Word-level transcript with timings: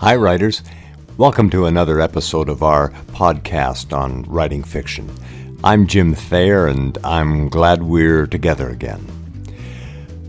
Hi, 0.00 0.14
writers. 0.14 0.62
Welcome 1.16 1.50
to 1.50 1.66
another 1.66 2.00
episode 2.00 2.48
of 2.48 2.62
our 2.62 2.90
podcast 3.08 3.92
on 3.92 4.22
writing 4.28 4.62
fiction. 4.62 5.12
I'm 5.64 5.88
Jim 5.88 6.14
Thayer, 6.14 6.68
and 6.68 6.96
I'm 7.02 7.48
glad 7.48 7.82
we're 7.82 8.28
together 8.28 8.68
again. 8.68 9.04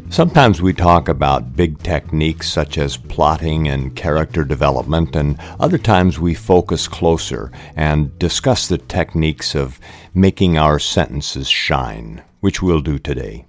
Sometimes 0.10 0.60
we 0.60 0.74
talk 0.74 1.08
about 1.08 1.56
big 1.56 1.84
techniques 1.84 2.50
such 2.50 2.80
as 2.80 2.98
plotting 2.98 3.68
and 3.68 3.96
character 3.96 4.44
development, 4.44 5.16
and 5.16 5.40
other 5.60 5.78
times 5.78 6.18
we 6.18 6.34
focus 6.34 6.88
closer 6.88 7.52
and 7.76 8.18
discuss 8.18 8.68
the 8.68 8.80
techniques 8.80 9.54
of 9.54 9.80
making 10.16 10.58
our 10.58 10.80
sentences 10.80 11.48
shine, 11.48 12.24
which 12.40 12.64
we'll 12.64 12.82
do 12.82 12.98
today. 12.98 13.46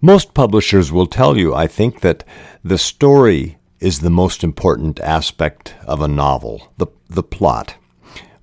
Most 0.00 0.34
publishers 0.34 0.92
will 0.92 1.08
tell 1.08 1.36
you, 1.36 1.52
I 1.52 1.66
think, 1.66 2.02
that 2.02 2.22
the 2.62 2.78
story 2.78 3.58
is 3.80 4.00
the 4.00 4.10
most 4.10 4.42
important 4.42 4.98
aspect 5.00 5.74
of 5.86 6.00
a 6.00 6.08
novel, 6.08 6.72
the, 6.78 6.86
the 7.08 7.22
plot. 7.22 7.76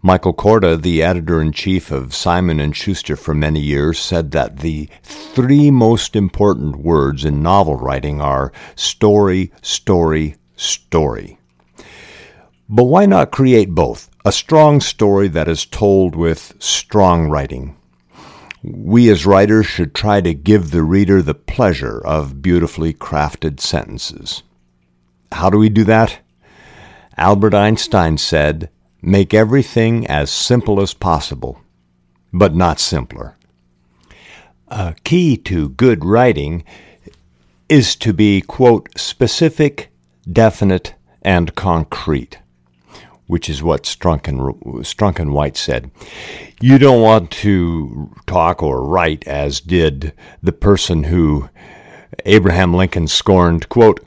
Michael 0.06 0.34
Korda, 0.34 0.82
the 0.82 1.02
editor-in-chief 1.02 1.90
of 1.90 2.14
Simon 2.14 2.72
& 2.72 2.74
Schuster 2.74 3.16
for 3.16 3.34
many 3.34 3.62
years, 3.62 3.98
said 3.98 4.32
that 4.32 4.60
the 4.60 4.90
three 5.02 5.72
most 5.72 6.16
important 6.16 6.76
words 6.76 7.24
in 7.24 7.42
novel 7.42 7.78
writing 7.78 8.20
are 8.20 8.52
story, 8.76 9.52
story, 9.62 10.36
story. 10.58 11.40
But 12.68 12.84
why 12.84 13.06
not 13.06 13.32
create 13.32 13.70
both? 13.70 14.10
A 14.26 14.32
strong 14.32 14.82
story 14.82 15.30
that 15.30 15.48
is 15.48 15.66
told 15.66 16.16
with 16.16 16.54
strong 16.60 17.30
writing. 17.30 17.78
We 18.62 19.10
as 19.10 19.26
writers 19.26 19.68
should 19.68 19.96
try 19.96 20.22
to 20.22 20.34
give 20.34 20.72
the 20.72 20.84
reader 20.84 21.22
the 21.22 21.34
pleasure 21.34 22.02
of 22.06 22.42
beautifully 22.42 22.94
crafted 22.94 23.60
sentences. 23.60 24.44
How 25.34 25.50
do 25.50 25.58
we 25.58 25.70
do 25.70 25.84
that? 25.86 26.20
Albert 27.18 27.54
Einstein 27.54 28.18
said, 28.18 28.70
Make 29.02 29.34
everything 29.34 30.08
as 30.08 30.32
simple 30.32 30.80
as 30.80 30.94
possible, 30.94 31.62
but 32.32 32.56
not 32.56 32.80
simpler. 32.80 33.36
A 34.70 34.96
key 35.04 35.38
to 35.38 35.70
good 35.70 36.06
writing 36.06 36.64
is 37.68 37.96
to 37.98 38.14
be, 38.14 38.42
quote, 38.42 38.90
specific, 38.98 39.92
definite, 40.32 40.96
and 41.22 41.54
concrete 41.56 42.40
which 43.28 43.50
is 43.50 43.64
what 43.64 43.84
Strunk 43.84 44.28
and, 45.20 45.34
White 45.34 45.58
said. 45.58 45.90
You 46.62 46.78
don't 46.78 47.02
want 47.02 47.32
to 47.32 48.12
talk 48.28 48.62
or 48.62 48.84
write 48.84 49.28
as 49.28 49.60
did 49.60 50.14
the 50.42 50.52
person 50.52 51.06
who 51.06 51.50
Abraham 52.26 52.74
Lincoln 52.74 53.08
scorned, 53.08 53.70
quote, 53.70 54.06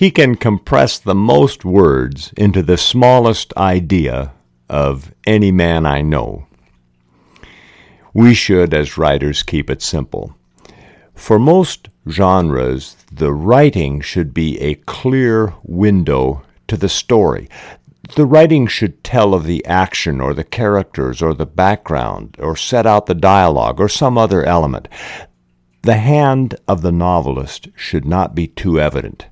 he 0.00 0.10
can 0.10 0.34
compress 0.34 0.98
the 0.98 1.14
most 1.14 1.62
words 1.62 2.32
into 2.34 2.62
the 2.62 2.78
smallest 2.78 3.54
idea 3.58 4.32
of 4.66 5.12
any 5.26 5.52
man 5.52 5.84
I 5.84 6.00
know. 6.00 6.46
We 8.14 8.32
should, 8.32 8.72
as 8.72 8.96
writers, 8.96 9.42
keep 9.42 9.68
it 9.68 9.82
simple. 9.82 10.34
For 11.12 11.38
most 11.38 11.90
genres, 12.08 12.96
the 13.12 13.30
writing 13.30 14.00
should 14.00 14.32
be 14.32 14.58
a 14.60 14.76
clear 14.76 15.52
window 15.64 16.44
to 16.68 16.78
the 16.78 16.88
story 16.88 17.50
the 18.16 18.24
writing 18.24 18.66
should 18.66 19.04
tell 19.04 19.34
of 19.34 19.44
the 19.44 19.64
action 19.66 20.18
or 20.20 20.32
the 20.32 20.42
characters 20.42 21.20
or 21.20 21.34
the 21.34 21.46
background 21.46 22.34
or 22.40 22.56
set 22.56 22.86
out 22.86 23.04
the 23.04 23.14
dialogue 23.14 23.78
or 23.78 23.88
some 23.88 24.16
other 24.16 24.42
element. 24.44 24.88
The 25.82 25.98
hand 25.98 26.56
of 26.66 26.80
the 26.80 26.90
novelist 26.90 27.68
should 27.76 28.04
not 28.04 28.34
be 28.34 28.48
too 28.48 28.80
evident. 28.80 29.26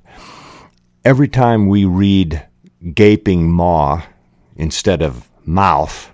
Every 1.05 1.29
time 1.29 1.67
we 1.67 1.85
read 1.85 2.45
gaping 2.93 3.49
maw 3.49 4.03
instead 4.57 5.01
of 5.01 5.29
mouth, 5.45 6.11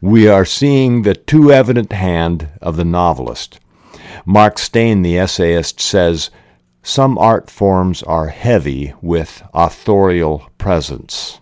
we 0.00 0.28
are 0.28 0.44
seeing 0.44 1.02
the 1.02 1.14
too 1.14 1.50
evident 1.50 1.92
hand 1.92 2.48
of 2.60 2.76
the 2.76 2.84
novelist. 2.84 3.58
Mark 4.24 4.60
Steyn, 4.60 5.02
the 5.02 5.18
essayist, 5.18 5.80
says, 5.80 6.30
Some 6.84 7.18
art 7.18 7.50
forms 7.50 8.04
are 8.04 8.28
heavy 8.28 8.94
with 9.02 9.42
authorial 9.52 10.48
presence. 10.56 11.40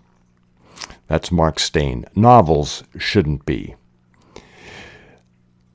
That's 1.07 1.31
Mark 1.31 1.61
Steyn. 1.61 2.07
Novels 2.15 2.83
shouldn't 2.97 3.45
be. 3.45 3.75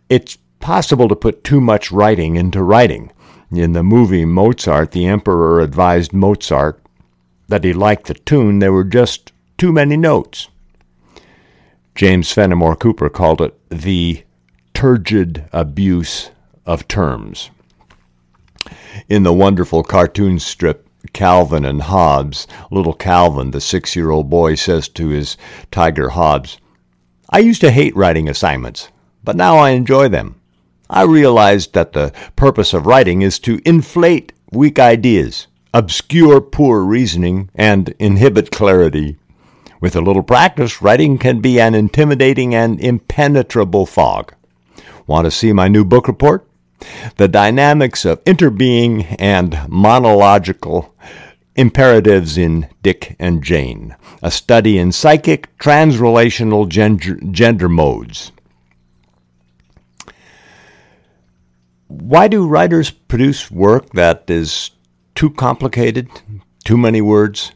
It's 0.09 0.39
possible 0.59 1.07
to 1.07 1.15
put 1.15 1.43
too 1.43 1.61
much 1.61 1.91
writing 1.91 2.35
into 2.35 2.63
writing. 2.63 3.11
In 3.51 3.73
the 3.73 3.83
movie 3.83 4.25
Mozart, 4.25 4.91
the 4.91 5.05
emperor 5.05 5.59
advised 5.59 6.11
Mozart 6.11 6.81
that 7.47 7.63
he 7.63 7.73
liked 7.73 8.07
the 8.07 8.13
tune, 8.13 8.59
there 8.59 8.73
were 8.73 8.83
just 8.83 9.31
too 9.57 9.71
many 9.71 9.97
notes. 9.97 10.47
James 11.93 12.31
Fenimore 12.31 12.75
Cooper 12.75 13.09
called 13.09 13.41
it 13.41 13.57
the 13.69 14.23
turgid 14.73 15.47
abuse 15.53 16.31
of 16.65 16.87
terms. 16.87 17.51
In 19.07 19.23
the 19.23 19.33
wonderful 19.33 19.83
cartoon 19.83 20.39
strip 20.39 20.87
Calvin 21.13 21.63
and 21.63 21.83
Hobbes, 21.83 22.47
little 22.71 22.93
Calvin, 22.93 23.51
the 23.51 23.61
six 23.61 23.95
year 23.95 24.09
old 24.09 24.29
boy, 24.29 24.55
says 24.55 24.89
to 24.89 25.09
his 25.09 25.37
tiger 25.71 26.09
Hobbes, 26.09 26.57
I 27.29 27.39
used 27.39 27.61
to 27.61 27.71
hate 27.71 27.95
writing 27.95 28.27
assignments, 28.27 28.89
but 29.23 29.35
now 29.35 29.57
I 29.57 29.71
enjoy 29.71 30.09
them. 30.09 30.35
I 30.89 31.03
realized 31.03 31.73
that 31.73 31.93
the 31.93 32.13
purpose 32.35 32.73
of 32.73 32.85
writing 32.85 33.21
is 33.21 33.39
to 33.39 33.61
inflate 33.65 34.33
weak 34.51 34.77
ideas, 34.77 35.47
obscure 35.75 36.39
poor 36.39 36.81
reasoning, 36.81 37.49
and 37.53 37.93
inhibit 37.99 38.49
clarity. 38.49 39.17
With 39.81 39.95
a 39.95 40.01
little 40.01 40.23
practice, 40.23 40.81
writing 40.81 41.17
can 41.17 41.41
be 41.41 41.59
an 41.59 41.75
intimidating 41.75 42.55
and 42.55 42.79
impenetrable 42.79 43.85
fog. 43.85 44.33
Want 45.05 45.25
to 45.25 45.31
see 45.31 45.53
my 45.53 45.67
new 45.67 45.85
book 45.85 46.07
report? 46.07 46.47
the 47.17 47.27
dynamics 47.27 48.05
of 48.05 48.23
interbeing 48.25 49.15
and 49.19 49.67
monological 49.69 50.93
imperatives 51.55 52.37
in 52.37 52.67
Dick 52.81 53.15
and 53.17 53.41
Jane, 53.41 53.95
a 54.21 54.29
study 54.29 54.77
in 54.77 54.91
psychic 54.91 55.57
transrelational 55.57 56.67
gender, 56.67 57.17
gender 57.31 57.69
modes. 57.69 58.31
Why 61.87 62.27
do 62.27 62.47
writers 62.47 62.91
produce 62.91 63.49
work 63.49 63.91
that 63.91 64.25
is 64.27 64.71
too 65.15 65.31
complicated, 65.31 66.09
too 66.63 66.77
many 66.77 67.01
words? 67.01 67.51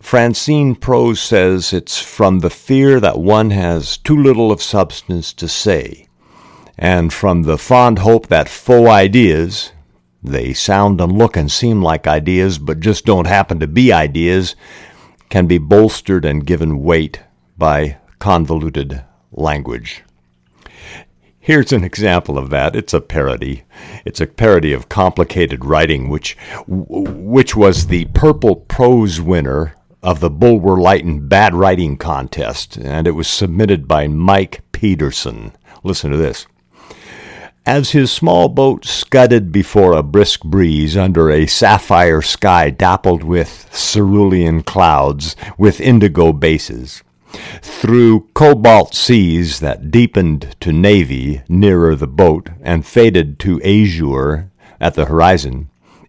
Francine 0.00 0.74
Prose 0.74 1.20
says 1.20 1.72
it's 1.72 2.00
from 2.00 2.40
the 2.40 2.50
fear 2.50 3.00
that 3.00 3.18
one 3.18 3.50
has 3.50 3.96
too 3.96 4.16
little 4.16 4.52
of 4.52 4.62
substance 4.62 5.32
to 5.32 5.48
say 5.48 6.08
and 6.78 7.12
from 7.12 7.42
the 7.42 7.58
fond 7.58 8.00
hope 8.00 8.28
that 8.28 8.48
faux 8.48 8.88
ideas, 8.88 9.72
they 10.22 10.52
sound 10.52 11.00
and 11.00 11.12
look 11.12 11.36
and 11.36 11.50
seem 11.50 11.82
like 11.82 12.06
ideas 12.06 12.58
but 12.58 12.80
just 12.80 13.04
don't 13.04 13.26
happen 13.26 13.60
to 13.60 13.66
be 13.66 13.92
ideas, 13.92 14.56
can 15.28 15.46
be 15.46 15.58
bolstered 15.58 16.24
and 16.24 16.46
given 16.46 16.82
weight 16.82 17.20
by 17.56 17.98
convoluted 18.18 19.04
language. 19.30 20.02
Here's 21.44 21.72
an 21.72 21.82
example 21.82 22.38
of 22.38 22.50
that. 22.50 22.76
It's 22.76 22.94
a 22.94 23.00
parody. 23.00 23.64
It's 24.04 24.20
a 24.20 24.28
parody 24.28 24.72
of 24.72 24.88
complicated 24.88 25.64
writing, 25.64 26.08
which 26.08 26.36
which 26.68 27.56
was 27.56 27.88
the 27.88 28.04
Purple 28.14 28.54
Prose 28.54 29.20
winner 29.20 29.74
of 30.04 30.20
the 30.20 30.30
Bulwer 30.30 30.80
Lytton 30.80 31.26
Bad 31.26 31.52
Writing 31.52 31.96
Contest, 31.96 32.76
and 32.76 33.08
it 33.08 33.16
was 33.16 33.26
submitted 33.26 33.88
by 33.88 34.06
Mike 34.06 34.60
Peterson. 34.70 35.50
Listen 35.82 36.12
to 36.12 36.16
this. 36.16 36.46
As 37.66 37.90
his 37.90 38.12
small 38.12 38.48
boat 38.48 38.84
scudded 38.84 39.50
before 39.50 39.94
a 39.94 40.04
brisk 40.04 40.44
breeze 40.44 40.96
under 40.96 41.28
a 41.28 41.46
sapphire 41.46 42.22
sky 42.22 42.70
dappled 42.70 43.24
with 43.24 43.68
cerulean 43.72 44.62
clouds 44.62 45.34
with 45.58 45.80
indigo 45.80 46.32
bases, 46.32 47.02
through 47.62 48.28
cobalt 48.34 48.94
seas 48.94 49.60
that 49.60 49.90
deepened 49.90 50.56
to 50.60 50.72
navy 50.72 51.42
nearer 51.48 51.94
the 51.94 52.06
boat 52.06 52.50
and 52.60 52.86
faded 52.86 53.38
to 53.40 53.60
azure 53.62 54.50
at 54.80 54.94
the 54.94 55.06
horizon, 55.06 55.68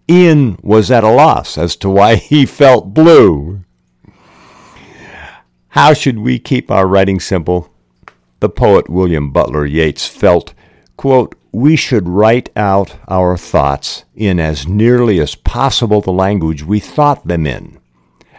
Ian 0.10 0.58
was 0.62 0.92
at 0.92 1.04
a 1.04 1.10
loss 1.10 1.58
as 1.58 1.76
to 1.78 1.90
why 1.90 2.16
he 2.16 2.46
felt 2.46 2.94
blue. 2.94 3.64
How 5.70 5.94
should 5.94 6.20
we 6.20 6.40
keep 6.40 6.70
our 6.70 6.88
writing 6.88 7.20
simple? 7.20 7.74
The 8.40 8.50
poet 8.50 8.90
William 8.90 9.32
Butler 9.32 9.66
Yeats 9.66 10.06
felt, 10.06 10.54
quote, 10.98 11.36
we 11.54 11.76
should 11.76 12.10
write 12.10 12.50
out 12.56 12.98
our 13.08 13.38
thoughts 13.38 14.06
in 14.16 14.40
as 14.40 14.68
nearly 14.68 15.20
as 15.20 15.36
possible 15.36 16.02
the 16.02 16.12
language 16.12 16.64
we 16.64 16.80
thought 16.80 17.28
them 17.28 17.46
in, 17.46 17.80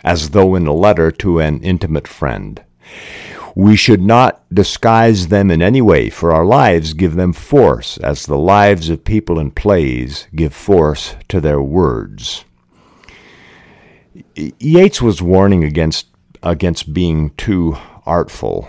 as 0.03 0.31
though 0.31 0.55
in 0.55 0.67
a 0.67 0.75
letter 0.75 1.11
to 1.13 1.39
an 1.39 1.63
intimate 1.63 2.09
friend. 2.09 2.63
We 3.55 3.77
should 3.77 4.03
not 4.03 4.43
disguise 4.53 5.29
them 5.29 5.51
in 5.51 5.63
any 5.63 5.81
way, 5.81 6.11
for 6.11 6.33
our 6.33 6.45
lives 6.45 6.93
give 6.93 7.15
them 7.15 7.33
force, 7.33 7.99
as 7.99 8.27
the 8.27 8.39
lives 8.39 8.89
of 8.89 9.05
people 9.05 9.39
in 9.39 9.53
plays 9.53 10.27
give 10.35 10.53
force 10.53 11.15
to 11.29 11.41
their 11.41 11.61
words. 11.61 12.45
Yeats 14.35 15.01
was 15.01 15.23
warning 15.23 15.63
against 15.63 16.09
against 16.43 16.93
being 16.93 17.31
too 17.37 17.77
artful. 18.05 18.69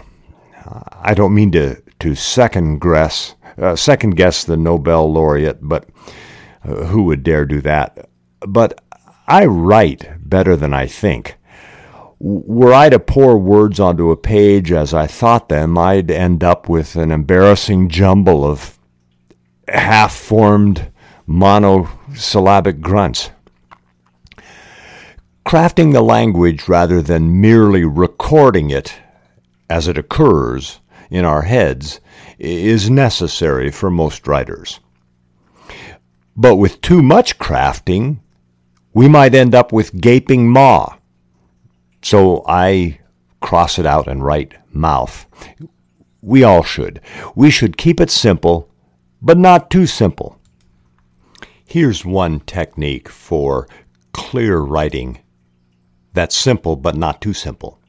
I 1.02 1.14
don't 1.14 1.34
mean 1.34 1.52
to 1.54 1.82
to 2.00 2.16
second 2.16 2.80
guess 2.80 3.36
uh, 3.58 3.76
second 3.76 4.12
guess 4.12 4.44
the 4.44 4.58
Nobel 4.58 5.12
laureate, 5.12 5.60
but 5.62 5.88
uh, 6.64 6.86
who 6.86 7.04
would 7.04 7.24
dare 7.24 7.46
do 7.46 7.62
that? 7.62 8.10
But 8.42 8.82
I 9.28 9.46
write 9.46 10.08
better 10.20 10.56
than 10.56 10.74
I 10.74 10.88
think. 10.88 11.38
Were 12.28 12.74
I 12.74 12.90
to 12.90 12.98
pour 12.98 13.38
words 13.38 13.80
onto 13.80 14.10
a 14.10 14.18
page 14.18 14.72
as 14.72 14.96
I 14.96 15.06
thought 15.06 15.48
them, 15.48 15.78
I'd 15.78 16.10
end 16.10 16.44
up 16.44 16.68
with 16.68 16.96
an 16.96 17.12
embarrassing 17.12 17.88
jumble 17.88 18.44
of 18.44 18.80
half 19.68 20.16
formed 20.16 20.92
monosyllabic 21.28 22.82
grunts. 22.82 23.30
Crafting 25.46 25.94
the 25.94 26.02
language 26.02 26.68
rather 26.68 27.00
than 27.00 27.40
merely 27.40 27.84
recording 27.84 28.72
it 28.72 28.98
as 29.70 29.88
it 29.88 29.96
occurs 29.96 30.82
in 31.12 31.26
our 31.26 31.44
heads 31.44 32.00
is 32.40 32.90
necessary 32.90 33.70
for 33.70 33.92
most 33.92 34.28
writers. 34.28 34.80
But 36.36 36.56
with 36.56 36.82
too 36.82 37.04
much 37.04 37.38
crafting, 37.38 38.18
we 38.96 39.08
might 39.08 39.36
end 39.36 39.54
up 39.54 39.72
with 39.72 40.02
gaping 40.02 40.50
maw. 40.50 40.96
So 42.06 42.44
I 42.48 43.00
cross 43.42 43.80
it 43.80 43.86
out 43.88 44.08
and 44.08 44.24
write 44.24 44.54
mouth. 44.72 45.26
We 46.22 46.44
all 46.44 46.62
should. 46.62 47.02
We 47.36 47.50
should 47.50 47.80
keep 47.80 48.00
it 48.00 48.12
simple, 48.12 48.70
but 49.24 49.40
not 49.40 49.72
too 49.72 49.88
simple. 49.88 50.40
Here's 51.66 52.06
one 52.06 52.42
technique 52.42 53.10
for 53.10 53.68
clear 54.14 54.60
writing 54.60 55.18
that's 56.14 56.38
simple 56.38 56.76
but 56.76 56.96
not 56.96 57.22
too 57.22 57.34
simple. 57.34 57.80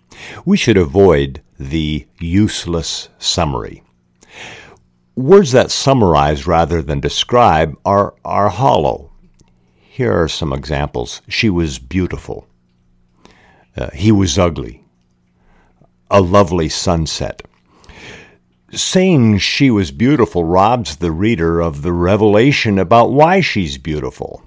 We 0.46 0.56
should 0.56 0.78
avoid 0.78 1.42
the 1.60 2.06
useless 2.18 3.10
summary. 3.18 3.82
Words 5.14 5.52
that 5.52 5.70
summarize 5.70 6.46
rather 6.46 6.80
than 6.80 7.00
describe 7.00 7.76
are, 7.84 8.14
are 8.24 8.48
hollow. 8.48 9.12
Here 9.74 10.22
are 10.22 10.28
some 10.28 10.54
examples. 10.54 11.20
She 11.28 11.50
was 11.50 11.78
beautiful. 11.78 12.48
Uh, 13.76 13.90
he 13.90 14.10
was 14.10 14.38
ugly. 14.38 14.84
A 16.10 16.20
lovely 16.20 16.68
sunset. 16.68 17.42
Saying 18.72 19.38
she 19.38 19.70
was 19.70 19.90
beautiful 19.90 20.44
robs 20.44 20.96
the 20.96 21.12
reader 21.12 21.60
of 21.60 21.82
the 21.82 21.92
revelation 21.92 22.78
about 22.78 23.12
why 23.12 23.40
she's 23.40 23.78
beautiful 23.78 24.46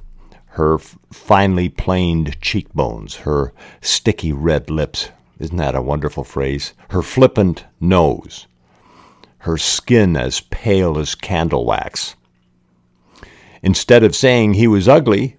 her 0.60 0.78
finely 0.78 1.70
planed 1.70 2.42
cheekbones, 2.42 3.16
her 3.18 3.54
sticky 3.80 4.34
red 4.34 4.70
lips. 4.70 5.10
Isn't 5.40 5.56
that 5.56 5.74
a 5.74 5.82
wonderful 5.82 6.26
phrase? 6.26 6.74
Her 6.90 7.02
flippant 7.02 7.64
nose, 7.80 8.46
her 9.40 9.58
skin 9.58 10.18
as 10.18 10.42
pale 10.42 11.00
as 11.00 11.16
candle 11.16 11.66
wax. 11.66 12.18
Instead 13.62 14.04
of 14.04 14.14
saying 14.14 14.54
he 14.54 14.68
was 14.68 14.90
ugly, 14.90 15.38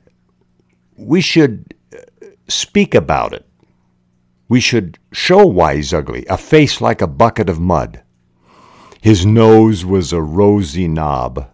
we 0.97 1.21
should 1.21 1.75
uh, 1.95 1.99
speak 2.49 2.95
about 2.95 3.35
it. 3.35 3.47
We 4.51 4.61
should 4.61 4.99
show 5.13 5.49
he's 5.73 5.95
ugly, 5.95 6.27
a 6.29 6.37
face 6.37 6.83
like 6.83 7.01
a 7.01 7.07
bucket 7.07 7.49
of 7.49 7.59
mud. 7.61 8.03
His 9.01 9.25
nose 9.25 9.87
was 9.87 10.13
a 10.13 10.21
rosy 10.21 10.89
knob, 10.89 11.49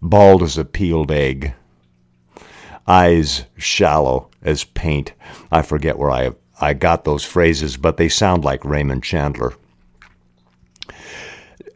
bald 0.00 0.42
as 0.42 0.56
a 0.56 0.64
peeled 0.64 1.10
egg 1.10 1.54
eyes 2.86 3.44
shallow 3.56 4.30
as 4.42 4.64
paint. 4.64 5.12
I 5.52 5.62
forget 5.62 5.98
where 5.98 6.10
I, 6.10 6.30
I 6.60 6.72
got 6.72 7.04
those 7.04 7.24
phrases, 7.24 7.76
but 7.76 7.96
they 7.96 8.08
sound 8.08 8.44
like 8.44 8.64
Raymond 8.64 9.04
Chandler. 9.04 9.54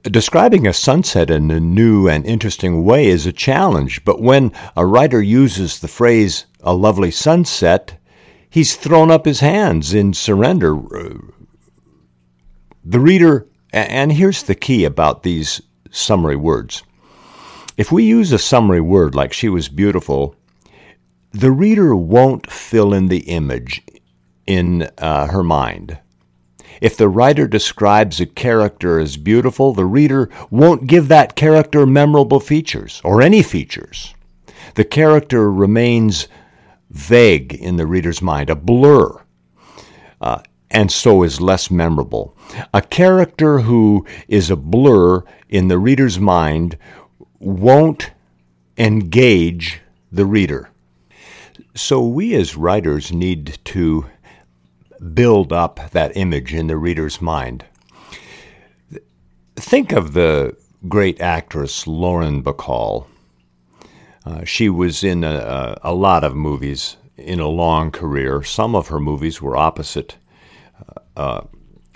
Describing 0.04 0.66
a 0.66 0.72
sunset 0.72 1.30
in 1.30 1.50
a 1.50 1.60
new 1.60 2.08
and 2.08 2.24
interesting 2.24 2.84
way 2.84 3.06
is 3.06 3.26
a 3.26 3.32
challenge, 3.32 4.04
but 4.04 4.22
when 4.22 4.52
a 4.76 4.86
writer 4.86 5.20
uses 5.20 5.80
the 5.80 5.88
phrase 5.88 6.46
a 6.60 6.74
lovely 6.74 7.10
sunset, 7.10 7.98
he's 8.52 8.76
thrown 8.76 9.10
up 9.10 9.24
his 9.24 9.40
hands 9.40 9.94
in 9.94 10.12
surrender. 10.12 10.78
The 12.84 13.00
reader, 13.00 13.48
and 13.72 14.12
here's 14.12 14.42
the 14.42 14.54
key 14.54 14.84
about 14.84 15.22
these 15.22 15.62
summary 15.90 16.36
words. 16.36 16.82
If 17.76 17.90
we 17.90 18.04
use 18.04 18.30
a 18.30 18.38
summary 18.38 18.82
word 18.82 19.14
like 19.14 19.32
she 19.32 19.48
was 19.48 19.68
beautiful, 19.68 20.36
the 21.32 21.50
reader 21.50 21.96
won't 21.96 22.50
fill 22.50 22.92
in 22.92 23.08
the 23.08 23.20
image 23.20 23.82
in 24.46 24.90
uh, 24.98 25.28
her 25.28 25.42
mind. 25.42 25.98
If 26.82 26.96
the 26.96 27.08
writer 27.08 27.46
describes 27.46 28.20
a 28.20 28.26
character 28.26 28.98
as 28.98 29.16
beautiful, 29.16 29.72
the 29.72 29.86
reader 29.86 30.28
won't 30.50 30.86
give 30.86 31.08
that 31.08 31.36
character 31.36 31.86
memorable 31.86 32.40
features 32.40 33.00
or 33.02 33.22
any 33.22 33.42
features. 33.42 34.14
The 34.74 34.84
character 34.84 35.50
remains 35.50 36.28
vague 36.92 37.54
in 37.54 37.76
the 37.76 37.86
reader's 37.86 38.22
mind, 38.22 38.50
a 38.50 38.54
blur, 38.54 39.22
uh, 40.20 40.42
and 40.70 40.90
so 40.90 41.22
is 41.22 41.40
less 41.40 41.70
memorable. 41.70 42.36
A 42.72 42.82
character 42.82 43.60
who 43.60 44.06
is 44.28 44.50
a 44.50 44.56
blur 44.56 45.22
in 45.48 45.68
the 45.68 45.78
reader's 45.78 46.18
mind 46.18 46.76
won't 47.38 48.10
engage 48.78 49.80
the 50.10 50.26
reader. 50.26 50.70
So, 51.74 52.06
we 52.06 52.34
as 52.34 52.56
writers 52.56 53.12
need 53.12 53.58
to 53.64 54.06
build 55.14 55.52
up 55.52 55.90
that 55.92 56.16
image 56.16 56.52
in 56.52 56.66
the 56.66 56.76
reader's 56.76 57.20
mind. 57.20 57.64
Think 59.56 59.92
of 59.92 60.12
the 60.12 60.56
great 60.88 61.20
actress 61.20 61.86
Lauren 61.86 62.42
Bacall. 62.42 63.06
Uh, 64.24 64.44
she 64.44 64.68
was 64.68 65.02
in 65.02 65.24
a, 65.24 65.78
a, 65.82 65.92
lot 65.92 66.22
of 66.22 66.34
movies 66.34 66.96
in 67.16 67.40
a 67.40 67.48
long 67.48 67.90
career. 67.90 68.42
Some 68.42 68.74
of 68.74 68.88
her 68.88 69.00
movies 69.00 69.42
were 69.42 69.56
opposite 69.56 70.16
uh, 71.16 71.20
uh, 71.20 71.40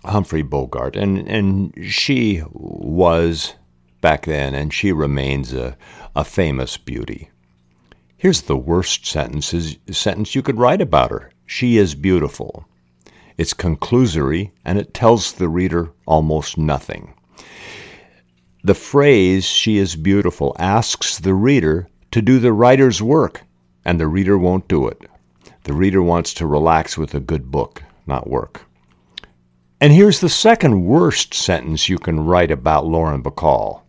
Humphrey 0.05 0.43
Bogart, 0.43 0.96
and, 0.96 1.28
and 1.28 1.73
she 1.84 2.43
was 2.50 3.55
back 4.00 4.26
then, 4.26 4.55
and 4.55 4.73
she 4.73 4.93
remains 4.93 5.52
a, 5.52 5.76
a 6.17 6.25
famous 6.25 6.76
beauty. 6.76 7.31
Here's 8.17 8.43
the 8.43 8.56
worst 8.56 9.06
sentences, 9.06 9.76
sentence 9.90 10.34
you 10.34 10.43
could 10.43 10.58
write 10.58 10.81
about 10.81 11.11
her 11.11 11.31
She 11.44 11.76
is 11.76 11.94
beautiful. 11.94 12.66
It's 13.37 13.52
conclusory 13.52 14.52
and 14.64 14.78
it 14.78 14.95
tells 14.95 15.33
the 15.33 15.49
reader 15.49 15.92
almost 16.06 16.56
nothing. 16.56 17.12
The 18.64 18.75
phrase, 18.75 19.45
she 19.45 19.76
is 19.76 19.95
beautiful, 19.95 20.56
asks 20.59 21.18
the 21.18 21.35
reader 21.35 21.88
to 22.16 22.23
do 22.23 22.38
the 22.38 22.50
writer's 22.50 23.02
work, 23.02 23.42
and 23.85 24.00
the 24.00 24.06
reader 24.06 24.38
won't 24.38 24.66
do 24.68 24.88
it. 24.88 25.02
The 25.64 25.75
reader 25.75 26.00
wants 26.00 26.32
to 26.32 26.46
relax 26.46 26.96
with 26.96 27.14
a 27.14 27.20
good 27.20 27.50
book, 27.50 27.82
not 28.06 28.26
work. 28.26 28.62
And 29.82 29.92
here's 29.92 30.20
the 30.20 30.30
second 30.30 30.87
worst 30.87 31.35
sentence 31.35 31.90
you 31.90 31.99
can 31.99 32.25
write 32.25 32.50
about 32.50 32.87
Lauren 32.87 33.23
Bacall. 33.23 33.82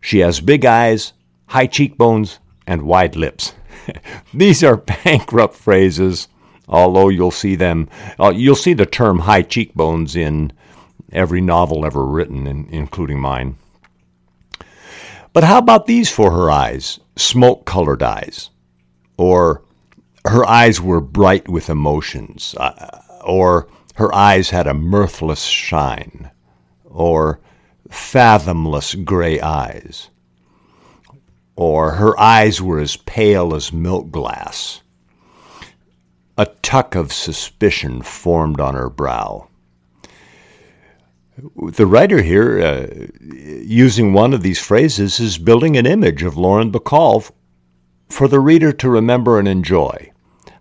She 0.00 0.18
has 0.18 0.40
big 0.40 0.64
eyes, 0.64 1.12
high 1.46 1.68
cheekbones, 1.68 2.40
and 2.66 2.82
wide 2.82 3.14
lips. 3.14 3.54
These 4.34 4.64
are 4.64 4.78
bankrupt 4.78 5.54
phrases, 5.54 6.26
although 6.68 7.10
you'll 7.10 7.30
see 7.30 7.54
them, 7.54 7.88
uh, 8.18 8.32
you'll 8.34 8.56
see 8.56 8.72
the 8.72 8.86
term 8.86 9.20
high 9.20 9.42
cheekbones 9.42 10.16
in 10.16 10.52
every 11.12 11.40
novel 11.40 11.86
ever 11.86 12.04
written, 12.04 12.48
in, 12.48 12.66
including 12.70 13.20
mine. 13.20 13.54
But 15.32 15.44
how 15.44 15.58
about 15.58 15.86
these 15.86 16.10
for 16.10 16.32
her 16.32 16.50
eyes? 16.50 17.00
Smoke 17.16 17.64
colored 17.64 18.02
eyes. 18.02 18.50
Or 19.16 19.62
her 20.24 20.44
eyes 20.46 20.80
were 20.80 21.00
bright 21.00 21.48
with 21.48 21.70
emotions. 21.70 22.54
Uh, 22.58 23.00
or 23.24 23.68
her 23.94 24.14
eyes 24.14 24.50
had 24.50 24.66
a 24.66 24.74
mirthless 24.74 25.44
shine. 25.44 26.30
Or 26.84 27.40
fathomless 27.88 28.94
gray 28.94 29.40
eyes 29.40 30.10
or 31.60 31.90
her 31.96 32.18
eyes 32.18 32.62
were 32.62 32.80
as 32.80 32.96
pale 32.96 33.54
as 33.54 33.70
milk 33.70 34.10
glass. 34.10 34.80
A 36.38 36.46
tuck 36.62 36.94
of 36.94 37.12
suspicion 37.12 38.00
formed 38.00 38.62
on 38.62 38.72
her 38.72 38.88
brow. 38.88 39.49
The 41.72 41.86
writer 41.86 42.22
here, 42.22 42.60
uh, 42.60 43.06
using 43.20 44.12
one 44.12 44.32
of 44.32 44.42
these 44.42 44.58
phrases, 44.60 45.20
is 45.20 45.38
building 45.38 45.76
an 45.76 45.86
image 45.86 46.22
of 46.22 46.36
Lauren 46.36 46.70
Bacall 46.72 47.30
for 48.08 48.28
the 48.28 48.40
reader 48.40 48.72
to 48.72 48.90
remember 48.90 49.38
and 49.38 49.48
enjoy. 49.48 50.12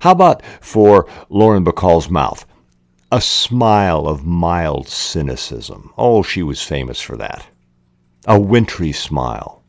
How 0.01 0.11
about 0.11 0.43
for 0.61 1.07
Lauren 1.29 1.65
Bacall's 1.65 2.09
mouth? 2.09 2.45
A 3.11 3.21
smile 3.21 4.07
of 4.07 4.25
mild 4.25 4.87
cynicism. 4.87 5.91
Oh, 5.97 6.21
she 6.23 6.43
was 6.43 6.61
famous 6.61 7.01
for 7.01 7.17
that. 7.17 7.47
A 8.27 8.39
wintry 8.39 8.91
smile 8.91 9.59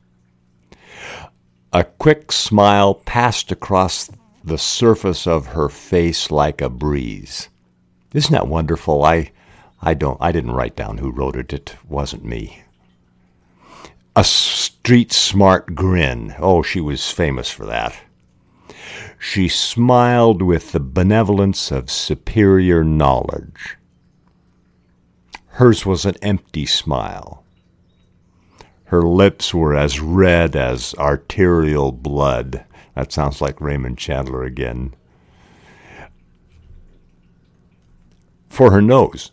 a 1.72 1.84
quick 1.84 2.32
smile 2.32 2.94
passed 2.94 3.52
across 3.52 4.10
the 4.42 4.58
surface 4.58 5.26
of 5.26 5.46
her 5.46 5.68
face 5.68 6.30
like 6.30 6.60
a 6.60 6.68
breeze. 6.68 7.48
Isn't 8.12 8.32
that 8.32 8.48
wonderful? 8.48 9.04
I, 9.04 9.30
I 9.82 9.94
don't, 9.94 10.18
I 10.20 10.32
didn't 10.32 10.52
write 10.52 10.76
down 10.76 10.98
who 10.98 11.10
wrote 11.10 11.36
it. 11.36 11.52
It 11.52 11.76
wasn't 11.88 12.24
me. 12.24 12.62
A 14.14 14.24
street 14.24 15.12
smart 15.12 15.74
grin. 15.74 16.34
Oh, 16.38 16.62
she 16.62 16.80
was 16.80 17.10
famous 17.10 17.50
for 17.50 17.64
that. 17.66 17.96
She 19.18 19.48
smiled 19.48 20.42
with 20.42 20.72
the 20.72 20.80
benevolence 20.80 21.70
of 21.70 21.90
superior 21.90 22.82
knowledge. 22.82 23.76
Hers 25.48 25.84
was 25.84 26.04
an 26.04 26.16
empty 26.22 26.66
smile. 26.66 27.44
Her 28.84 29.02
lips 29.02 29.54
were 29.54 29.76
as 29.76 30.00
red 30.00 30.56
as 30.56 30.94
arterial 30.94 31.92
blood. 31.92 32.64
That 32.94 33.12
sounds 33.12 33.40
like 33.40 33.60
Raymond 33.60 33.98
Chandler 33.98 34.42
again. 34.42 34.94
For 38.48 38.72
her 38.72 38.82
nose, 38.82 39.30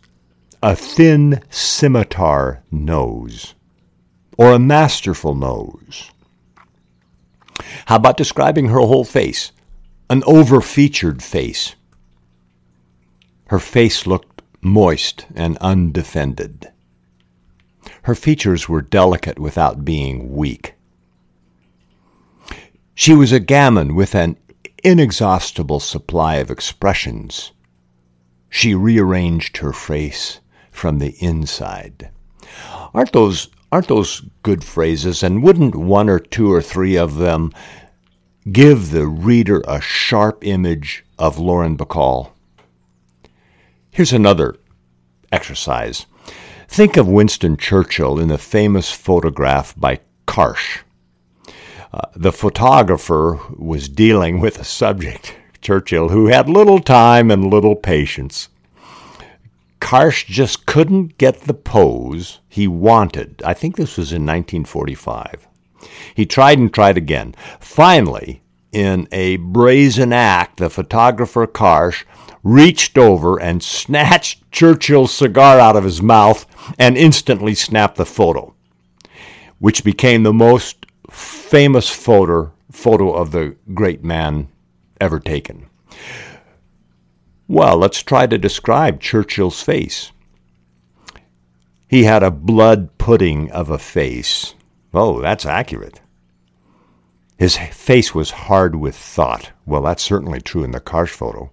a 0.62 0.74
thin 0.74 1.40
scimitar 1.50 2.62
nose, 2.70 3.54
or 4.36 4.52
a 4.52 4.58
masterful 4.58 5.34
nose. 5.34 6.10
How 7.86 7.96
about 7.96 8.16
describing 8.16 8.68
her 8.68 8.80
whole 8.80 9.04
face? 9.04 9.52
An 10.10 10.22
over 10.26 10.60
featured 10.60 11.22
face. 11.22 11.76
Her 13.48 13.60
face 13.60 14.06
looked 14.06 14.42
moist 14.60 15.26
and 15.34 15.56
undefended. 15.58 16.72
Her 18.02 18.14
features 18.16 18.68
were 18.68 18.82
delicate 18.82 19.38
without 19.38 19.84
being 19.84 20.34
weak. 20.34 20.74
She 22.94 23.14
was 23.14 23.30
a 23.30 23.38
gamin 23.38 23.94
with 23.94 24.14
an 24.14 24.36
inexhaustible 24.82 25.78
supply 25.78 26.36
of 26.36 26.50
expressions. 26.50 27.52
She 28.50 28.74
rearranged 28.74 29.58
her 29.58 29.72
face 29.72 30.40
from 30.78 30.98
the 30.98 31.16
inside. 31.20 32.10
Aren't 32.94 33.12
those 33.12 33.48
aren't 33.70 33.88
those 33.88 34.22
good 34.42 34.64
phrases 34.64 35.22
and 35.22 35.42
wouldn't 35.42 35.74
one 35.74 36.08
or 36.08 36.18
two 36.18 36.50
or 36.50 36.62
three 36.62 36.96
of 36.96 37.16
them 37.16 37.52
give 38.50 38.90
the 38.90 39.06
reader 39.06 39.62
a 39.68 39.80
sharp 39.80 40.46
image 40.46 41.04
of 41.18 41.38
Lauren 41.38 41.76
Bacall? 41.76 42.30
Here's 43.90 44.12
another 44.12 44.56
exercise. 45.30 46.06
Think 46.68 46.96
of 46.96 47.08
Winston 47.08 47.56
Churchill 47.56 48.18
in 48.18 48.28
the 48.28 48.38
famous 48.38 48.90
photograph 48.90 49.74
by 49.76 50.00
Karsh. 50.26 50.78
Uh, 51.92 52.02
the 52.14 52.32
photographer 52.32 53.40
was 53.56 53.88
dealing 53.88 54.40
with 54.40 54.58
a 54.58 54.64
subject, 54.64 55.34
Churchill, 55.60 56.10
who 56.10 56.26
had 56.26 56.48
little 56.48 56.78
time 56.78 57.30
and 57.30 57.50
little 57.50 57.74
patience. 57.74 58.48
Karsh 59.88 60.26
just 60.26 60.66
couldn't 60.66 61.16
get 61.16 61.40
the 61.40 61.54
pose 61.54 62.40
he 62.46 62.68
wanted. 62.68 63.40
I 63.42 63.54
think 63.54 63.76
this 63.76 63.96
was 63.96 64.12
in 64.12 64.26
1945. 64.26 65.48
He 66.14 66.26
tried 66.26 66.58
and 66.58 66.70
tried 66.70 66.98
again. 66.98 67.34
Finally, 67.58 68.42
in 68.70 69.08
a 69.12 69.38
brazen 69.38 70.12
act, 70.12 70.58
the 70.58 70.68
photographer 70.68 71.46
Karsh 71.46 72.04
reached 72.42 72.98
over 72.98 73.40
and 73.40 73.62
snatched 73.62 74.52
Churchill's 74.52 75.14
cigar 75.14 75.58
out 75.58 75.74
of 75.74 75.84
his 75.84 76.02
mouth 76.02 76.44
and 76.78 76.98
instantly 76.98 77.54
snapped 77.54 77.96
the 77.96 78.04
photo, 78.04 78.54
which 79.58 79.84
became 79.84 80.22
the 80.22 80.34
most 80.34 80.84
famous 81.08 81.88
photo 81.88 82.52
photo 82.70 83.14
of 83.14 83.30
the 83.30 83.56
great 83.72 84.04
man 84.04 84.48
ever 85.00 85.18
taken. 85.18 85.67
Well, 87.48 87.78
let's 87.78 88.02
try 88.02 88.26
to 88.26 88.36
describe 88.36 89.00
Churchill's 89.00 89.62
face. 89.62 90.12
He 91.88 92.04
had 92.04 92.22
a 92.22 92.30
blood 92.30 92.98
pudding 92.98 93.50
of 93.50 93.70
a 93.70 93.78
face. 93.78 94.54
Oh, 94.92 95.22
that's 95.22 95.46
accurate. 95.46 96.02
His 97.38 97.56
face 97.56 98.14
was 98.14 98.30
hard 98.30 98.76
with 98.76 98.94
thought. 98.94 99.52
Well, 99.64 99.82
that's 99.82 100.02
certainly 100.02 100.42
true 100.42 100.62
in 100.62 100.72
the 100.72 100.80
Karsh 100.80 101.10
photo. 101.10 101.50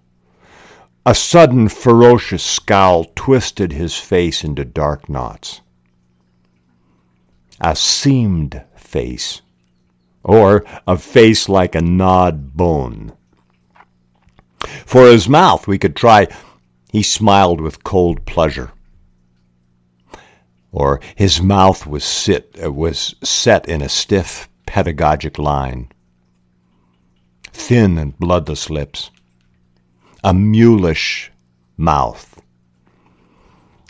A 1.06 1.14
sudden 1.14 1.68
ferocious 1.68 2.42
scowl 2.42 3.06
twisted 3.14 3.72
his 3.72 3.94
face 3.94 4.44
into 4.44 4.64
dark 4.64 5.08
knots. 5.08 5.62
A 7.60 7.74
seamed 7.74 8.62
face 8.74 9.40
or 10.22 10.64
a 10.86 10.98
face 10.98 11.48
like 11.48 11.74
a 11.74 11.80
gnawed 11.80 12.54
bone. 12.54 13.12
For 14.60 15.06
his 15.06 15.28
mouth, 15.28 15.66
we 15.66 15.78
could 15.78 15.96
try, 15.96 16.28
he 16.92 17.02
smiled 17.02 17.60
with 17.60 17.84
cold 17.84 18.24
pleasure. 18.26 18.72
Or 20.72 21.00
his 21.14 21.40
mouth 21.40 21.86
was, 21.86 22.04
sit, 22.04 22.56
uh, 22.62 22.72
was 22.72 23.14
set 23.22 23.68
in 23.68 23.82
a 23.82 23.88
stiff 23.88 24.48
pedagogic 24.66 25.38
line. 25.38 25.90
Thin 27.52 27.98
and 27.98 28.18
bloodless 28.18 28.68
lips. 28.68 29.10
A 30.22 30.32
mulish 30.32 31.30
mouth. 31.76 32.40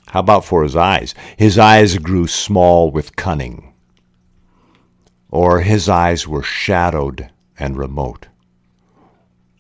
How 0.09 0.21
about 0.21 0.45
for 0.45 0.63
his 0.63 0.77
eyes? 0.77 1.15
His 1.37 1.59
eyes 1.59 1.99
grew 1.99 2.27
small 2.27 2.91
with 2.91 3.17
cunning 3.17 3.73
or 5.31 5.61
his 5.61 5.89
eyes 5.89 6.27
were 6.27 6.43
shadowed 6.43 7.31
and 7.59 7.77
remote, 7.77 8.29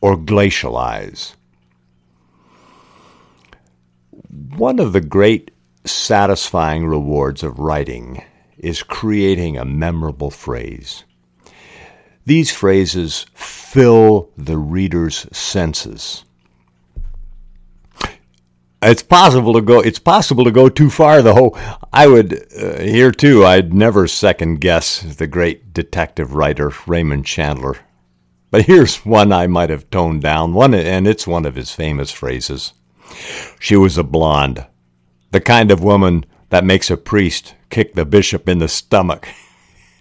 or 0.00 0.16
glacialize. 0.16 1.34
One 4.56 4.78
of 4.78 4.92
the 4.92 5.00
great 5.00 5.50
satisfying 5.84 6.86
rewards 6.86 7.42
of 7.42 7.58
writing 7.58 8.24
is 8.58 8.82
creating 8.82 9.56
a 9.56 9.64
memorable 9.64 10.30
phrase. 10.30 11.04
These 12.24 12.50
phrases 12.50 13.26
fill 13.34 14.30
the 14.36 14.58
reader's 14.58 15.26
senses 15.36 16.24
it's 18.82 19.02
possible 19.02 19.54
to 19.54 19.60
go. 19.60 19.80
It's 19.80 19.98
possible 19.98 20.44
to 20.44 20.50
go 20.50 20.68
too 20.68 20.90
far, 20.90 21.22
though. 21.22 21.56
I 21.92 22.06
would 22.06 22.46
uh, 22.56 22.80
here 22.80 23.10
too. 23.10 23.44
I'd 23.44 23.72
never 23.72 24.06
second 24.06 24.60
guess 24.60 25.00
the 25.16 25.26
great 25.26 25.72
detective 25.72 26.34
writer 26.34 26.72
Raymond 26.86 27.26
Chandler. 27.26 27.78
But 28.50 28.66
here's 28.66 29.04
one 29.04 29.32
I 29.32 29.46
might 29.46 29.70
have 29.70 29.90
toned 29.90 30.22
down. 30.22 30.54
One, 30.54 30.74
and 30.74 31.06
it's 31.06 31.26
one 31.26 31.46
of 31.46 31.54
his 31.54 31.72
famous 31.72 32.10
phrases. 32.10 32.72
She 33.58 33.76
was 33.76 33.98
a 33.98 34.04
blonde, 34.04 34.66
the 35.30 35.40
kind 35.40 35.70
of 35.70 35.82
woman 35.82 36.24
that 36.50 36.64
makes 36.64 36.90
a 36.90 36.96
priest 36.96 37.54
kick 37.70 37.94
the 37.94 38.04
bishop 38.04 38.48
in 38.48 38.58
the 38.58 38.68
stomach. 38.68 39.28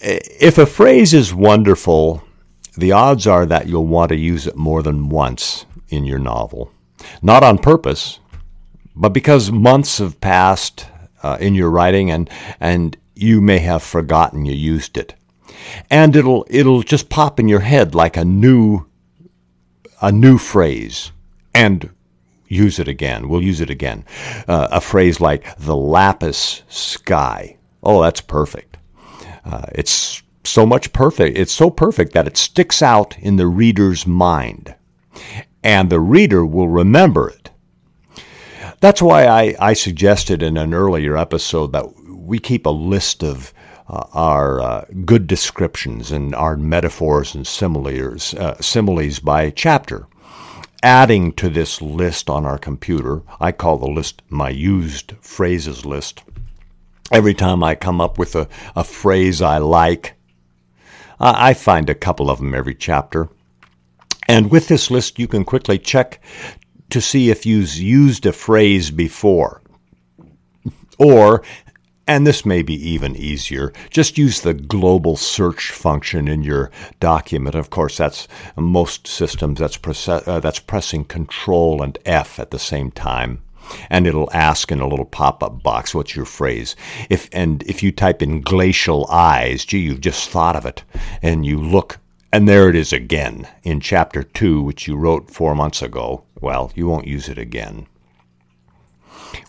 if 0.00 0.58
a 0.58 0.66
phrase 0.66 1.14
is 1.14 1.34
wonderful, 1.34 2.22
the 2.76 2.92
odds 2.92 3.26
are 3.26 3.46
that 3.46 3.68
you'll 3.68 3.86
want 3.86 4.10
to 4.10 4.16
use 4.16 4.46
it 4.46 4.56
more 4.56 4.82
than 4.82 5.08
once 5.08 5.64
in 5.88 6.04
your 6.04 6.18
novel. 6.18 6.70
Not 7.22 7.42
on 7.42 7.58
purpose, 7.58 8.20
but 8.94 9.10
because 9.10 9.50
months 9.50 9.98
have 9.98 10.20
passed 10.20 10.86
uh, 11.22 11.38
in 11.40 11.54
your 11.54 11.70
writing 11.70 12.10
and, 12.10 12.28
and 12.60 12.96
you 13.14 13.40
may 13.40 13.58
have 13.58 13.82
forgotten 13.82 14.44
you 14.44 14.54
used 14.54 14.98
it. 14.98 15.14
And 15.90 16.14
it'll, 16.16 16.46
it'll 16.50 16.82
just 16.82 17.08
pop 17.08 17.40
in 17.40 17.48
your 17.48 17.60
head 17.60 17.94
like 17.94 18.16
a 18.16 18.24
new, 18.24 18.86
a 20.00 20.12
new 20.12 20.38
phrase 20.38 21.12
and 21.54 21.90
use 22.48 22.78
it 22.78 22.88
again. 22.88 23.28
We'll 23.28 23.42
use 23.42 23.60
it 23.60 23.70
again. 23.70 24.04
Uh, 24.46 24.68
a 24.70 24.80
phrase 24.80 25.20
like 25.20 25.56
the 25.56 25.76
lapis 25.76 26.62
sky. 26.68 27.56
Oh, 27.82 28.02
that's 28.02 28.20
perfect. 28.20 28.76
Uh, 29.44 29.66
it's 29.74 30.22
so 30.44 30.66
much 30.66 30.92
perfect. 30.92 31.36
It's 31.36 31.52
so 31.52 31.70
perfect 31.70 32.12
that 32.12 32.26
it 32.26 32.36
sticks 32.36 32.82
out 32.82 33.18
in 33.18 33.36
the 33.36 33.46
reader's 33.46 34.06
mind 34.06 34.74
and 35.62 35.88
the 35.88 36.00
reader 36.00 36.44
will 36.44 36.68
remember 36.68 37.28
it. 37.28 37.50
That's 38.80 39.00
why 39.00 39.26
I, 39.26 39.54
I 39.58 39.72
suggested 39.72 40.42
in 40.42 40.58
an 40.58 40.74
earlier 40.74 41.16
episode 41.16 41.72
that 41.72 41.86
we 42.06 42.38
keep 42.38 42.66
a 42.66 42.70
list 42.70 43.24
of 43.24 43.54
uh, 43.88 44.06
our 44.12 44.60
uh, 44.60 44.84
good 45.04 45.26
descriptions 45.26 46.10
and 46.10 46.34
our 46.34 46.56
metaphors 46.56 47.34
and 47.34 47.46
similes, 47.46 48.34
uh, 48.34 48.60
similes 48.60 49.18
by 49.18 49.50
chapter. 49.50 50.06
Adding 50.82 51.32
to 51.34 51.48
this 51.48 51.80
list 51.80 52.28
on 52.28 52.44
our 52.44 52.58
computer, 52.58 53.22
I 53.40 53.52
call 53.52 53.78
the 53.78 53.86
list 53.86 54.22
my 54.28 54.50
used 54.50 55.14
phrases 55.20 55.86
list. 55.86 56.22
Every 57.10 57.34
time 57.34 57.62
I 57.62 57.74
come 57.74 58.00
up 58.00 58.18
with 58.18 58.34
a, 58.34 58.48
a 58.76 58.84
phrase 58.84 59.40
I 59.40 59.58
like, 59.58 60.14
I 61.20 61.54
find 61.54 61.88
a 61.88 61.94
couple 61.94 62.28
of 62.28 62.38
them 62.38 62.54
every 62.54 62.74
chapter. 62.74 63.28
And 64.28 64.50
with 64.50 64.68
this 64.68 64.90
list, 64.90 65.18
you 65.18 65.28
can 65.28 65.44
quickly 65.44 65.78
check 65.78 66.20
to 66.90 67.00
see 67.00 67.30
if 67.30 67.46
you've 67.46 67.74
used 67.74 68.26
a 68.26 68.32
phrase 68.32 68.90
before. 68.90 69.62
Or 70.98 71.42
And 72.06 72.26
this 72.26 72.44
may 72.44 72.62
be 72.62 72.74
even 72.90 73.16
easier. 73.16 73.72
Just 73.88 74.18
use 74.18 74.42
the 74.42 74.52
global 74.52 75.16
search 75.16 75.70
function 75.70 76.28
in 76.28 76.42
your 76.42 76.70
document. 77.00 77.54
Of 77.54 77.70
course, 77.70 77.96
that's 77.96 78.28
most 78.56 79.06
systems 79.06 79.58
that's, 79.58 80.08
uh, 80.08 80.40
that's 80.40 80.58
pressing 80.58 81.04
Control 81.04 81.82
and 81.82 81.98
F 82.04 82.38
at 82.38 82.50
the 82.50 82.58
same 82.58 82.90
time. 82.90 83.40
And 83.88 84.06
it'll 84.06 84.28
ask 84.34 84.70
in 84.70 84.80
a 84.80 84.86
little 84.86 85.06
pop-up 85.06 85.62
box, 85.62 85.94
"What's 85.94 86.14
your 86.14 86.26
phrase?" 86.26 86.76
If 87.08 87.30
and 87.32 87.62
if 87.62 87.82
you 87.82 87.90
type 87.92 88.20
in 88.20 88.42
glacial 88.42 89.06
eyes, 89.08 89.64
gee, 89.64 89.78
you've 89.78 90.02
just 90.02 90.28
thought 90.28 90.56
of 90.56 90.66
it, 90.66 90.84
and 91.22 91.46
you 91.46 91.58
look, 91.58 91.98
and 92.30 92.46
there 92.46 92.68
it 92.68 92.76
is 92.76 92.92
again 92.92 93.48
in 93.62 93.80
chapter 93.80 94.22
two, 94.22 94.60
which 94.60 94.86
you 94.86 94.96
wrote 94.96 95.30
four 95.30 95.54
months 95.54 95.80
ago. 95.80 96.24
Well, 96.42 96.72
you 96.74 96.86
won't 96.86 97.06
use 97.06 97.30
it 97.30 97.38
again. 97.38 97.86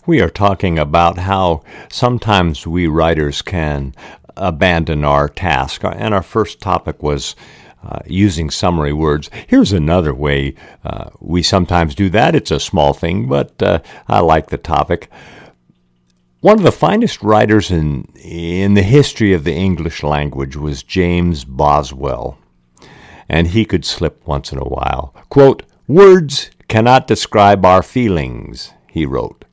We 0.06 0.20
are 0.20 0.30
talking 0.30 0.78
about 0.78 1.18
how 1.18 1.62
sometimes 1.90 2.66
we 2.66 2.86
writers 2.86 3.42
can 3.42 3.94
abandon 4.36 5.04
our 5.04 5.28
task. 5.28 5.82
And 5.84 6.14
our 6.14 6.22
first 6.22 6.60
topic 6.60 7.02
was 7.02 7.34
uh, 7.82 8.00
using 8.06 8.50
summary 8.50 8.92
words. 8.92 9.30
Here's 9.46 9.72
another 9.72 10.12
way 10.12 10.54
uh, 10.84 11.10
we 11.20 11.42
sometimes 11.42 11.94
do 11.94 12.10
that. 12.10 12.34
It's 12.34 12.50
a 12.50 12.60
small 12.60 12.92
thing, 12.92 13.28
but 13.28 13.62
uh, 13.62 13.80
I 14.08 14.20
like 14.20 14.50
the 14.50 14.58
topic. 14.58 15.10
One 16.40 16.58
of 16.58 16.64
the 16.64 16.72
finest 16.72 17.22
writers 17.22 17.70
in, 17.70 18.04
in 18.16 18.74
the 18.74 18.82
history 18.82 19.32
of 19.32 19.44
the 19.44 19.54
English 19.54 20.02
language 20.02 20.54
was 20.54 20.82
James 20.82 21.44
Boswell, 21.44 22.38
and 23.28 23.48
he 23.48 23.64
could 23.64 23.84
slip 23.84 24.24
once 24.26 24.52
in 24.52 24.58
a 24.58 24.64
while. 24.64 25.14
Quote, 25.28 25.62
Words 25.88 26.50
cannot 26.68 27.06
describe 27.06 27.64
our 27.64 27.82
feelings, 27.82 28.72
he 28.88 29.06
wrote. 29.06 29.45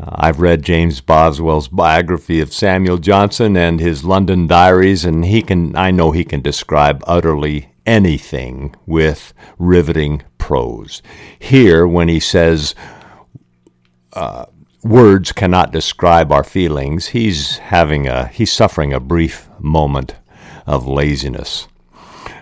Uh, 0.00 0.10
I've 0.14 0.40
read 0.40 0.62
James 0.62 1.00
Boswell's 1.00 1.68
biography 1.68 2.40
of 2.40 2.52
Samuel 2.52 2.98
Johnson 2.98 3.56
and 3.56 3.80
his 3.80 4.04
London 4.04 4.46
diaries, 4.46 5.04
and 5.04 5.24
he 5.24 5.42
can 5.42 5.76
I 5.76 5.90
know 5.90 6.10
he 6.10 6.24
can 6.24 6.40
describe 6.40 7.02
utterly 7.06 7.72
anything 7.84 8.74
with 8.86 9.34
riveting 9.58 10.22
prose. 10.38 11.02
Here, 11.38 11.86
when 11.86 12.08
he 12.08 12.20
says 12.20 12.74
uh, 14.14 14.46
words 14.82 15.32
cannot 15.32 15.72
describe 15.72 16.32
our 16.32 16.44
feelings, 16.44 17.08
he's 17.08 17.58
having 17.58 18.06
a 18.06 18.28
he's 18.28 18.52
suffering 18.52 18.92
a 18.92 19.00
brief 19.00 19.48
moment 19.58 20.14
of 20.66 20.86
laziness. 20.86 21.68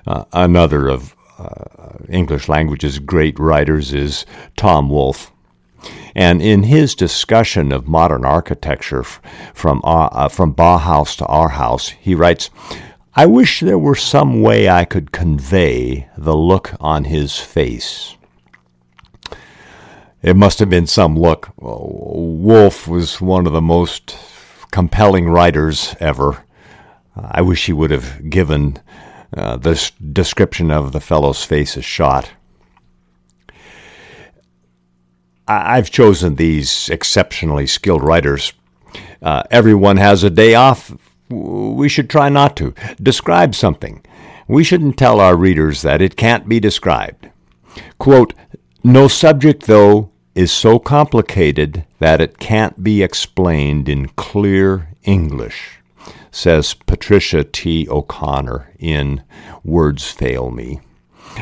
Uh, 0.07 0.25
another 0.33 0.89
of 0.89 1.17
uh, 1.39 1.99
English 2.09 2.49
language's 2.49 2.99
great 2.99 3.39
writers 3.39 3.93
is 3.93 4.27
Tom 4.57 4.89
Wolfe. 4.89 5.33
And 6.15 6.43
in 6.43 6.65
his 6.65 6.95
discussion 6.95 7.73
of 7.73 7.87
modern 7.87 8.25
architecture 8.25 9.03
from, 9.03 9.81
uh, 9.85 10.07
uh, 10.07 10.29
from 10.29 10.55
Bauhaus 10.55 11.17
to 11.19 11.27
our 11.27 11.51
house, 11.51 11.89
he 11.89 12.15
writes, 12.15 12.51
I 13.15 13.27
wish 13.27 13.61
there 13.61 13.79
were 13.79 13.95
some 13.95 14.43
way 14.43 14.69
I 14.69 14.85
could 14.85 15.13
convey 15.13 16.09
the 16.17 16.37
look 16.37 16.75
on 16.81 17.05
his 17.05 17.39
face. 17.39 18.17
It 20.23 20.37
must 20.37 20.59
have 20.59 20.71
been 20.71 20.87
some 20.87 21.17
look. 21.17 21.51
Wolfe 21.57 22.89
was 22.89 23.21
one 23.21 23.47
of 23.47 23.53
the 23.53 23.61
most 23.61 24.17
compelling 24.71 25.29
writers 25.29 25.95
ever. 26.01 26.45
I 27.17 27.43
wish 27.43 27.67
he 27.67 27.73
would 27.73 27.91
have 27.91 28.29
given 28.29 28.79
uh, 29.37 29.57
this 29.57 29.91
description 29.91 30.71
of 30.71 30.93
the 30.93 31.01
fellow's 31.01 31.45
face 31.45 31.77
a 31.77 31.83
shot. 31.83 32.31
I've 35.49 35.91
chosen 35.91 36.35
these 36.35 36.91
exceptionally 36.91 37.67
skilled 37.67 38.03
writers. 38.03 38.53
Uh, 39.23 39.43
everyone 39.51 39.97
has 39.97 40.23
a 40.23 40.31
day 40.31 40.55
off. 40.55 40.95
We 41.31 41.89
should 41.89 42.11
try 42.11 42.29
not 42.29 42.57
to. 42.59 42.75
Describe 43.03 43.55
something. 43.55 44.05
We 44.47 44.63
shouldn't 44.63 44.99
tell 44.99 45.21
our 45.21 45.37
readers 45.37 45.83
that 45.83 46.03
it 46.03 46.17
can't 46.17 46.49
be 46.49 46.61
described. 46.61 47.31
Quote, 47.99 48.35
no 48.85 49.09
subject, 49.09 49.67
though, 49.67 50.11
is 50.35 50.53
so 50.53 50.79
complicated 50.79 51.85
that 51.99 52.21
it 52.21 52.39
can't 52.39 52.83
be 52.83 53.03
explained 53.03 53.89
in 53.89 54.09
clear 54.09 54.91
English, 55.03 55.81
says 56.31 56.75
Patricia 56.75 57.43
T. 57.43 57.89
O'Connor 57.89 58.73
in 58.79 59.23
Words 59.65 60.11
Fail 60.11 60.51
Me. 60.51 60.81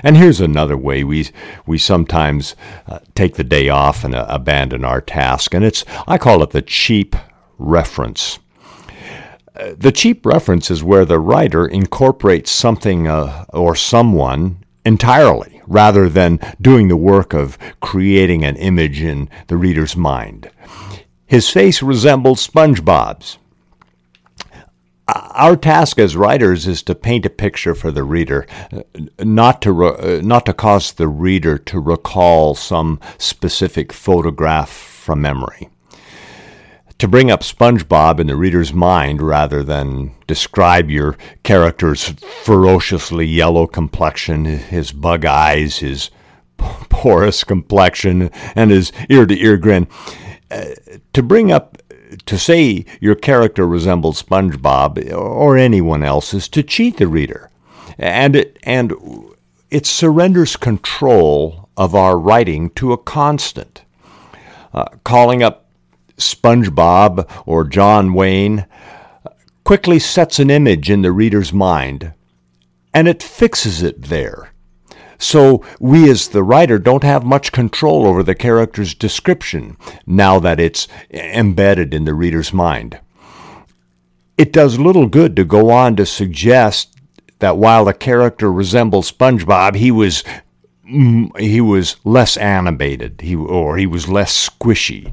And 0.03 0.16
here's 0.16 0.40
another 0.40 0.77
way 0.77 1.05
we 1.05 1.29
we 1.66 1.79
sometimes 1.79 2.55
uh, 2.87 2.99
take 3.14 3.35
the 3.35 3.44
day 3.44 3.68
off 3.68 4.05
and 4.05 4.14
uh, 4.14 4.27
abandon 4.29 4.85
our 4.85 5.01
task, 5.01 5.55
and 5.55 5.64
it's 5.64 5.85
I 6.07 6.18
call 6.18 6.42
it 6.42 6.51
the 6.51 6.62
cheap 6.62 7.16
reference. 7.59 8.38
Uh, 9.59 9.75
the 9.77 9.92
cheap 9.92 10.27
reference 10.27 10.70
is 10.70 10.85
where 10.85 11.05
the 11.05 11.18
writer 11.18 11.66
incorporates 11.66 12.51
something 12.51 13.07
uh, 13.07 13.46
or 13.51 13.75
someone 13.75 14.59
entirely, 14.85 15.62
rather 15.66 16.09
than 16.09 16.38
doing 16.61 16.88
the 16.88 16.96
work 16.96 17.33
of 17.33 17.59
creating 17.81 18.44
an 18.44 18.57
image 18.57 19.03
in 19.03 19.29
the 19.49 19.57
reader's 19.57 19.96
mind. 19.96 20.51
His 21.27 21.51
face 21.51 21.83
resembled 21.83 22.38
SpongeBob's 22.38 23.38
our 25.09 25.57
task 25.57 25.99
as 25.99 26.16
writers 26.16 26.66
is 26.66 26.83
to 26.83 26.95
paint 26.95 27.27
a 27.27 27.31
picture 27.31 27.75
for 27.75 27.92
the 27.92 28.03
reader, 28.03 28.47
not 29.21 29.62
to 29.62 29.73
re- 29.73 30.21
not 30.21 30.47
to 30.47 30.53
cause 30.53 30.92
the 30.92 31.09
reader 31.09 31.59
to 31.59 31.79
recall 31.79 32.55
some 32.55 32.99
specific 33.19 33.92
photograph 33.92 34.71
from 34.71 35.21
memory. 35.21 35.69
To 36.99 37.07
bring 37.07 37.31
up 37.31 37.42
SpongeBob 37.42 38.19
in 38.19 38.27
the 38.27 38.37
reader's 38.37 38.73
mind 38.73 39.21
rather 39.21 39.62
than 39.62 40.12
describe 40.27 40.90
your 40.90 41.16
character's 41.42 42.09
ferociously 42.42 43.27
yellow 43.27 43.66
complexion, 43.66 44.47
his 44.47 44.92
bug 44.92 45.27
eyes, 45.27 45.79
his 45.79 46.11
porous 46.57 47.45
complexion, 47.45 48.31
and 48.57 48.71
his 48.71 48.92
ear 49.11 49.27
to 49.27 49.38
ear 49.38 49.59
grin. 49.59 49.87
Uh, 50.51 50.64
to 51.12 51.23
bring 51.23 51.53
up 51.53 51.77
to 52.27 52.38
say 52.38 52.85
your 53.01 53.14
character 53.14 53.66
resembles 53.66 54.23
SpongeBob 54.23 55.12
or 55.12 55.57
anyone 55.57 56.03
else 56.03 56.35
is 56.35 56.49
to 56.49 56.62
cheat 56.62 56.97
the 56.97 57.09
reader. 57.09 57.51
And 57.99 58.37
it, 58.37 58.59
and 58.62 58.92
it 59.71 59.87
surrenders 59.87 60.57
control 60.57 61.69
of 61.77 61.95
our 61.95 62.19
writing 62.19 62.71
to 62.71 62.92
a 62.92 62.99
constant. 62.99 63.83
Uh, 64.73 64.85
calling 65.05 65.42
up 65.42 65.66
SpongeBob 66.16 67.29
or 67.47 67.64
John 67.64 68.14
Wayne 68.14 68.66
quickly 69.64 69.99
sets 69.99 70.38
an 70.38 70.51
image 70.51 70.90
in 70.90 71.03
the 71.03 71.12
reader's 71.12 71.53
mind, 71.53 72.12
and 72.95 73.09
it 73.09 73.23
fixes 73.23 73.83
it 73.83 74.03
there. 74.03 74.53
So 75.18 75.64
we, 75.81 76.11
as 76.11 76.29
the 76.29 76.42
writer, 76.42 76.79
don't 76.79 77.05
have 77.05 77.24
much 77.24 77.52
control 77.52 78.07
over 78.07 78.22
the 78.22 78.35
character's 78.35 78.94
description 78.94 79.76
now 80.07 80.38
that 80.40 80.61
it's 80.61 80.88
embedded 81.11 81.94
in 81.94 82.05
the 82.05 82.14
reader's 82.14 82.52
mind. 82.52 83.00
It 84.37 84.52
does 84.52 84.79
little 84.79 85.07
good 85.07 85.35
to 85.37 85.44
go 85.44 85.70
on 85.70 85.96
to 85.96 86.05
suggest 86.05 86.94
that 87.38 87.57
while 87.57 87.85
the 87.85 87.94
character 87.94 88.52
resembles 88.52 89.11
SpongeBob, 89.11 89.76
he 89.76 89.90
was 89.90 90.24
he 91.38 91.61
was 91.61 91.96
less 92.05 92.37
animated, 92.37 93.20
he, 93.20 93.35
or 93.35 93.76
he 93.76 93.87
was 93.87 94.09
less 94.09 94.48
squishy, 94.48 95.12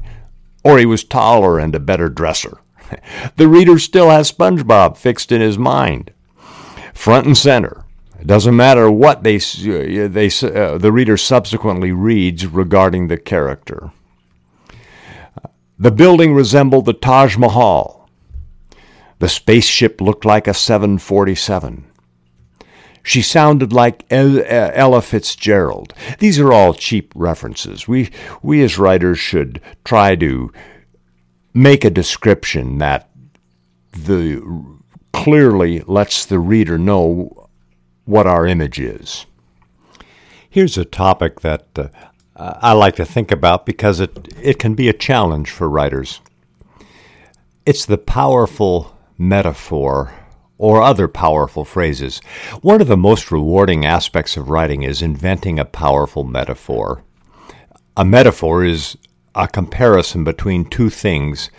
or 0.62 0.78
he 0.78 0.86
was 0.86 1.02
taller 1.02 1.58
and 1.58 1.74
a 1.74 1.80
better 1.80 2.08
dresser. 2.08 2.58
The 3.36 3.48
reader 3.48 3.78
still 3.78 4.10
has 4.10 4.30
SpongeBob 4.30 4.96
fixed 4.96 5.32
in 5.32 5.40
his 5.40 5.58
mind, 5.58 6.12
front 6.92 7.26
and 7.26 7.36
center. 7.36 7.83
It 8.24 8.28
doesn't 8.28 8.56
matter 8.56 8.90
what 8.90 9.22
they, 9.22 9.36
they, 9.36 10.28
uh, 10.28 10.78
the 10.78 10.90
reader 10.90 11.18
subsequently 11.18 11.92
reads 11.92 12.46
regarding 12.46 13.08
the 13.08 13.18
character. 13.18 13.92
The 15.78 15.90
building 15.90 16.32
resembled 16.32 16.86
the 16.86 16.94
Taj 16.94 17.36
Mahal. 17.36 18.08
The 19.18 19.28
spaceship 19.28 20.00
looked 20.00 20.24
like 20.24 20.48
a 20.48 20.54
747. 20.54 21.84
She 23.02 23.20
sounded 23.20 23.74
like 23.74 24.06
Ella 24.10 25.02
Fitzgerald. 25.02 25.92
These 26.18 26.40
are 26.40 26.50
all 26.50 26.72
cheap 26.72 27.12
references. 27.14 27.86
We, 27.86 28.10
we 28.42 28.62
as 28.62 28.78
writers 28.78 29.18
should 29.18 29.60
try 29.84 30.16
to 30.16 30.50
make 31.52 31.84
a 31.84 31.90
description 31.90 32.78
that 32.78 33.10
the 33.92 34.42
clearly 35.12 35.80
lets 35.80 36.24
the 36.24 36.38
reader 36.38 36.78
know 36.78 37.43
what 38.04 38.26
our 38.26 38.46
image 38.46 38.78
is. 38.78 39.26
Here's 40.48 40.78
a 40.78 40.84
topic 40.84 41.40
that 41.40 41.66
uh, 41.76 41.88
I 42.36 42.72
like 42.72 42.96
to 42.96 43.04
think 43.04 43.32
about 43.32 43.66
because 43.66 44.00
it, 44.00 44.28
it 44.40 44.58
can 44.58 44.74
be 44.74 44.88
a 44.88 44.92
challenge 44.92 45.50
for 45.50 45.68
writers. 45.68 46.20
It's 47.66 47.86
the 47.86 47.98
powerful 47.98 48.96
metaphor 49.16 50.12
or 50.58 50.82
other 50.82 51.08
powerful 51.08 51.64
phrases. 51.64 52.18
One 52.60 52.80
of 52.80 52.86
the 52.86 52.96
most 52.96 53.30
rewarding 53.30 53.84
aspects 53.84 54.36
of 54.36 54.50
writing 54.50 54.82
is 54.82 55.02
inventing 55.02 55.58
a 55.58 55.64
powerful 55.64 56.24
metaphor. 56.24 57.02
A 57.96 58.04
metaphor 58.04 58.64
is 58.64 58.96
a 59.34 59.48
comparison 59.48 60.24
between 60.24 60.64
two 60.64 60.90
things 60.90 61.50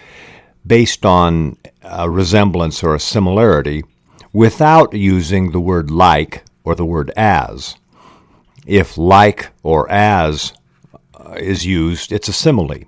based 0.65 1.05
on 1.05 1.58
a 1.84 2.10
resemblance 2.10 2.84
or 2.84 2.95
a 2.95 2.99
similarity 2.99 3.84
without 4.36 4.93
using 4.93 5.52
the 5.52 5.60
word 5.62 5.89
like 5.89 6.43
or 6.65 6.76
the 6.76 6.84
word 6.84 7.10
as. 7.15 7.78
If 8.67 8.98
like 8.98 9.50
or 9.63 9.89
as 9.89 10.52
uh, 11.13 11.36
is 11.38 11.65
used, 11.65 12.12
it's 12.12 12.28
a 12.28 12.34
simile. 12.34 12.84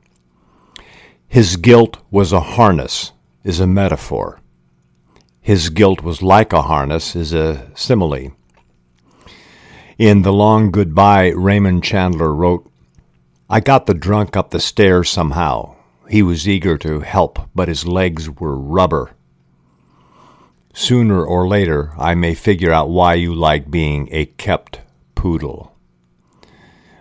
His 1.26 1.56
guilt 1.56 2.00
was 2.12 2.34
a 2.34 2.42
harness 2.42 3.14
is 3.46 3.62
a 3.62 3.68
metaphor. 3.68 4.42
His 5.40 5.70
guilt 5.70 6.02
was 6.02 6.22
like 6.22 6.52
a 6.52 6.64
harness 6.64 7.16
is 7.16 7.34
a 7.34 7.72
simile. 7.76 8.36
In 9.98 10.24
The 10.24 10.34
Long 10.34 10.70
Goodbye, 10.70 11.30
Raymond 11.30 11.82
Chandler 11.82 12.34
wrote, 12.34 12.70
I 13.50 13.62
got 13.62 13.86
the 13.86 13.94
drunk 13.94 14.36
up 14.36 14.52
the 14.52 14.60
stairs 14.60 15.10
somehow. 15.10 15.78
He 16.10 16.22
was 16.22 16.46
eager 16.46 16.78
to 16.80 17.00
help, 17.00 17.40
but 17.56 17.70
his 17.70 17.88
legs 17.88 18.30
were 18.30 18.58
rubber. 18.58 19.17
Sooner 20.80 21.26
or 21.26 21.48
later, 21.48 21.92
I 21.98 22.14
may 22.14 22.36
figure 22.36 22.72
out 22.72 22.92
why 22.92 23.16
you 23.16 23.34
like 23.34 23.72
being 23.72 24.08
a 24.12 24.28
kept 24.28 24.82
poodle. 25.16 25.76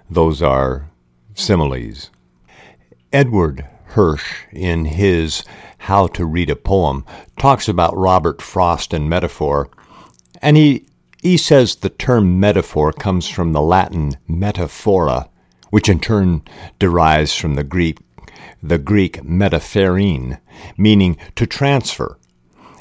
Those 0.09 0.41
are 0.41 0.89
similes. 1.35 2.09
Edward 3.13 3.67
Hirsch, 3.89 4.47
in 4.51 4.87
his 4.87 5.45
How 5.77 6.07
to 6.07 6.25
Read 6.25 6.49
a 6.49 6.57
Poem, 6.57 7.05
talks 7.39 7.69
about 7.69 7.95
Robert 7.95 8.41
Frost 8.41 8.95
and 8.95 9.11
metaphor, 9.11 9.69
and 10.41 10.57
he, 10.57 10.87
he 11.21 11.37
says 11.37 11.77
the 11.77 11.91
term 11.91 12.41
metaphor 12.41 12.95
comes 12.95 13.29
from 13.29 13.53
the 13.53 13.61
Latin 13.61 14.17
metaphora, 14.27 15.29
which 15.69 15.91
in 15.91 16.01
turn 16.01 16.41
derives 16.79 17.35
from 17.35 17.57
the 17.57 17.65
Greek 17.65 17.99
the 18.63 18.79
Greek 18.79 19.23
metapherein, 19.23 20.41
meaning 20.79 21.19
to 21.35 21.47
transfer. 21.47 22.19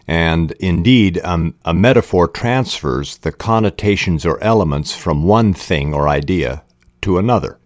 And 0.08 0.52
indeed, 0.54 1.20
um, 1.24 1.56
a 1.66 1.74
metaphor 1.74 2.28
transfers 2.28 3.18
the 3.18 3.32
connotations 3.32 4.26
or 4.26 4.42
elements 4.44 4.96
from 4.96 5.24
one 5.24 5.54
thing 5.54 5.94
or 5.94 6.08
idea 6.08 6.64
to 7.02 7.18
another. 7.18 7.60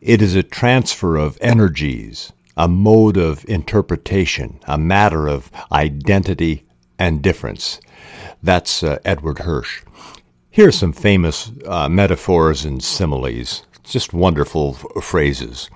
It 0.00 0.20
is 0.20 0.34
a 0.34 0.42
transfer 0.42 1.16
of 1.16 1.38
energies, 1.40 2.32
a 2.56 2.68
mode 2.68 3.16
of 3.16 3.44
interpretation, 3.48 4.60
a 4.66 4.76
matter 4.76 5.28
of 5.28 5.50
identity 5.72 6.64
and 6.98 7.22
difference. 7.22 7.80
That's 8.42 8.82
uh, 8.82 8.98
Edward 9.04 9.40
Hirsch. 9.40 9.82
Here 10.50 10.68
are 10.68 10.72
some 10.72 10.92
famous 10.92 11.50
uh, 11.66 11.88
metaphors 11.88 12.64
and 12.64 12.82
similes, 12.82 13.64
just 13.82 14.12
wonderful 14.12 14.76
f- 14.78 15.02
phrases. 15.02 15.68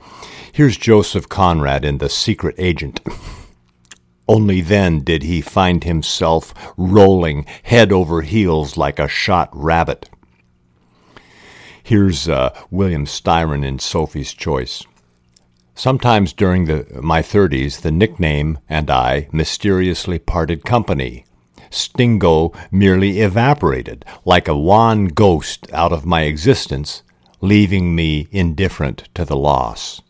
Here's 0.52 0.76
Joseph 0.76 1.28
Conrad 1.28 1.84
in 1.84 1.98
The 1.98 2.08
Secret 2.08 2.54
Agent. 2.58 3.00
Only 4.28 4.60
then 4.60 5.00
did 5.00 5.22
he 5.22 5.40
find 5.40 5.82
himself 5.82 6.52
rolling 6.76 7.46
head 7.62 7.90
over 7.90 8.20
heels 8.20 8.76
like 8.76 8.98
a 8.98 9.08
shot 9.08 9.48
rabbit. 9.52 10.10
Here's 11.82 12.28
uh, 12.28 12.54
William 12.70 13.06
Styron 13.06 13.64
in 13.64 13.78
Sophie's 13.78 14.34
Choice. 14.34 14.84
Sometimes 15.74 16.34
during 16.34 16.66
the, 16.66 16.86
my 17.00 17.22
30s, 17.22 17.80
the 17.80 17.90
nickname 17.90 18.58
and 18.68 18.90
I 18.90 19.28
mysteriously 19.32 20.18
parted 20.18 20.64
company. 20.64 21.24
Stingo 21.70 22.52
merely 22.70 23.20
evaporated, 23.20 24.04
like 24.24 24.48
a 24.48 24.56
wan 24.56 25.06
ghost 25.06 25.72
out 25.72 25.92
of 25.92 26.04
my 26.04 26.22
existence, 26.22 27.02
leaving 27.40 27.94
me 27.94 28.28
indifferent 28.32 29.08
to 29.14 29.24
the 29.24 29.36
loss. 29.36 30.02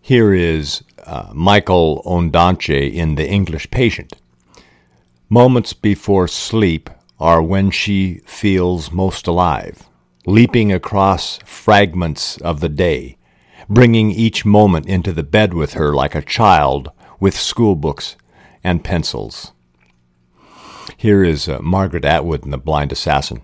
Here 0.00 0.34
is 0.34 0.82
uh, 1.06 1.30
Michael 1.32 2.02
Ondaatje 2.04 2.92
in 2.92 3.14
The 3.14 3.28
English 3.28 3.70
Patient. 3.70 4.14
Moments 5.28 5.72
before 5.72 6.28
sleep 6.28 6.90
are 7.18 7.42
when 7.42 7.70
she 7.70 8.20
feels 8.26 8.92
most 8.92 9.26
alive, 9.26 9.88
leaping 10.26 10.72
across 10.72 11.38
fragments 11.44 12.36
of 12.38 12.60
the 12.60 12.68
day 12.68 13.16
bringing 13.68 14.10
each 14.10 14.44
moment 14.44 14.86
into 14.86 15.12
the 15.12 15.22
bed 15.22 15.54
with 15.54 15.74
her 15.74 15.94
like 15.94 16.14
a 16.14 16.22
child 16.22 16.90
with 17.20 17.34
schoolbooks 17.34 18.16
and 18.62 18.84
pencils. 18.84 19.52
Here 20.96 21.24
is 21.24 21.48
uh, 21.48 21.60
Margaret 21.60 22.04
Atwood 22.04 22.44
in 22.44 22.50
The 22.50 22.58
Blind 22.58 22.92
Assassin. 22.92 23.42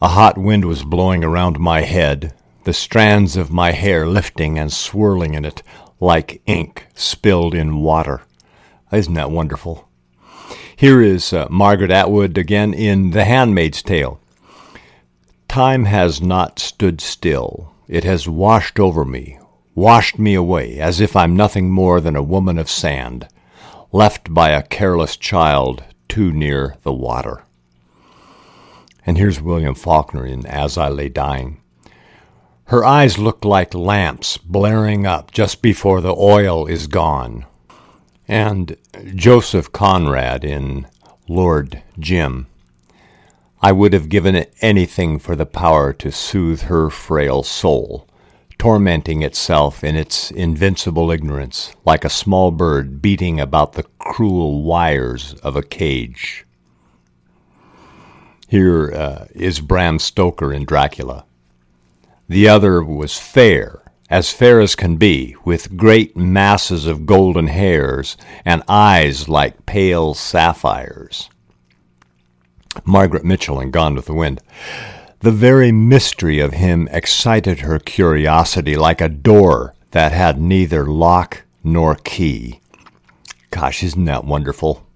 A 0.00 0.08
hot 0.08 0.38
wind 0.38 0.64
was 0.64 0.82
blowing 0.82 1.22
around 1.22 1.58
my 1.58 1.82
head, 1.82 2.34
the 2.64 2.72
strands 2.72 3.36
of 3.36 3.52
my 3.52 3.72
hair 3.72 4.06
lifting 4.06 4.58
and 4.58 4.72
swirling 4.72 5.34
in 5.34 5.44
it 5.44 5.62
like 6.00 6.42
ink 6.46 6.86
spilled 6.94 7.54
in 7.54 7.82
water. 7.82 8.22
Isn't 8.90 9.14
that 9.14 9.30
wonderful? 9.30 9.88
Here 10.74 11.02
is 11.02 11.32
uh, 11.32 11.46
Margaret 11.50 11.90
Atwood 11.90 12.38
again 12.38 12.72
in 12.72 13.10
The 13.10 13.24
Handmaid's 13.24 13.82
Tale. 13.82 14.18
Time 15.46 15.84
has 15.84 16.22
not 16.22 16.58
stood 16.58 17.00
still. 17.00 17.74
It 17.86 18.04
has 18.04 18.28
washed 18.28 18.80
over 18.80 19.04
me, 19.04 19.38
washed 19.74 20.18
me 20.18 20.34
away, 20.34 20.78
as 20.78 21.00
if 21.00 21.14
I'm 21.14 21.36
nothing 21.36 21.70
more 21.70 22.00
than 22.00 22.16
a 22.16 22.22
woman 22.22 22.56
of 22.56 22.70
sand, 22.70 23.28
left 23.92 24.32
by 24.32 24.50
a 24.50 24.62
careless 24.62 25.16
child 25.16 25.84
too 26.08 26.32
near 26.32 26.76
the 26.82 26.92
water. 26.92 27.44
And 29.04 29.18
here's 29.18 29.40
William 29.40 29.74
Faulkner 29.74 30.24
in 30.24 30.46
As 30.46 30.78
I 30.78 30.88
Lay 30.88 31.08
Dying. 31.08 31.59
Her 32.70 32.84
eyes 32.84 33.18
look 33.18 33.44
like 33.44 33.74
lamps 33.74 34.36
blaring 34.36 35.04
up 35.04 35.32
just 35.32 35.60
before 35.60 36.00
the 36.00 36.14
oil 36.14 36.66
is 36.68 36.86
gone. 36.86 37.46
And 38.28 38.76
Joseph 39.16 39.72
Conrad 39.72 40.44
in 40.44 40.86
Lord 41.26 41.82
Jim. 41.98 42.46
I 43.60 43.72
would 43.72 43.92
have 43.92 44.08
given 44.08 44.46
anything 44.60 45.18
for 45.18 45.34
the 45.34 45.46
power 45.46 45.92
to 45.94 46.12
soothe 46.12 46.62
her 46.62 46.90
frail 46.90 47.42
soul, 47.42 48.06
tormenting 48.56 49.22
itself 49.22 49.82
in 49.82 49.96
its 49.96 50.30
invincible 50.30 51.10
ignorance, 51.10 51.74
like 51.84 52.04
a 52.04 52.08
small 52.08 52.52
bird 52.52 53.02
beating 53.02 53.40
about 53.40 53.72
the 53.72 53.86
cruel 53.98 54.62
wires 54.62 55.34
of 55.42 55.56
a 55.56 55.64
cage. 55.64 56.46
Here 58.46 58.92
uh, 58.92 59.24
is 59.34 59.58
Bram 59.58 59.98
Stoker 59.98 60.52
in 60.52 60.64
Dracula. 60.64 61.24
The 62.30 62.46
other 62.46 62.80
was 62.84 63.18
fair, 63.18 63.82
as 64.08 64.32
fair 64.32 64.60
as 64.60 64.76
can 64.76 64.94
be, 64.98 65.34
with 65.44 65.76
great 65.76 66.16
masses 66.16 66.86
of 66.86 67.04
golden 67.04 67.48
hairs 67.48 68.16
and 68.44 68.62
eyes 68.68 69.28
like 69.28 69.66
pale 69.66 70.14
sapphires. 70.14 71.28
Margaret 72.84 73.24
Mitchell 73.24 73.58
in 73.58 73.72
Gone 73.72 73.96
with 73.96 74.04
the 74.04 74.14
Wind. 74.14 74.40
The 75.18 75.32
very 75.32 75.72
mystery 75.72 76.38
of 76.38 76.52
him 76.52 76.88
excited 76.92 77.62
her 77.62 77.80
curiosity 77.80 78.76
like 78.76 79.00
a 79.00 79.08
door 79.08 79.74
that 79.90 80.12
had 80.12 80.40
neither 80.40 80.86
lock 80.86 81.42
nor 81.64 81.96
key. 81.96 82.60
Gosh, 83.50 83.82
isn't 83.82 84.04
that 84.04 84.24
wonderful? 84.24 84.86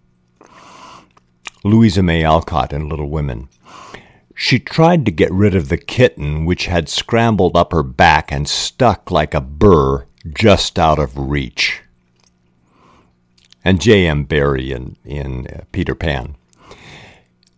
Louisa 1.64 2.01
May 2.01 2.23
Alcott 2.23 2.73
in 2.73 2.88
Little 2.88 3.11
Women. 3.11 3.49
She 4.35 4.59
tried 4.59 5.05
to 5.07 5.12
get 5.12 5.33
rid 5.33 5.55
of 5.55 5.68
the 5.68 5.77
kitten 5.77 6.44
which 6.44 6.66
had 6.66 6.88
scrambled 6.88 7.57
up 7.57 7.73
her 7.73 7.85
back 7.85 8.33
and 8.33 8.49
stuck 8.49 9.11
like 9.11 9.33
a 9.33 9.40
burr 9.40 10.07
just 10.33 10.79
out 10.79 10.99
of 10.99 11.16
reach. 11.16 11.83
And 13.64 13.81
J.M. 13.81 14.25
Barrie 14.25 14.73
in, 14.73 14.97
in 15.05 15.47
uh, 15.47 15.64
Peter 15.73 15.94
Pan. 15.94 16.37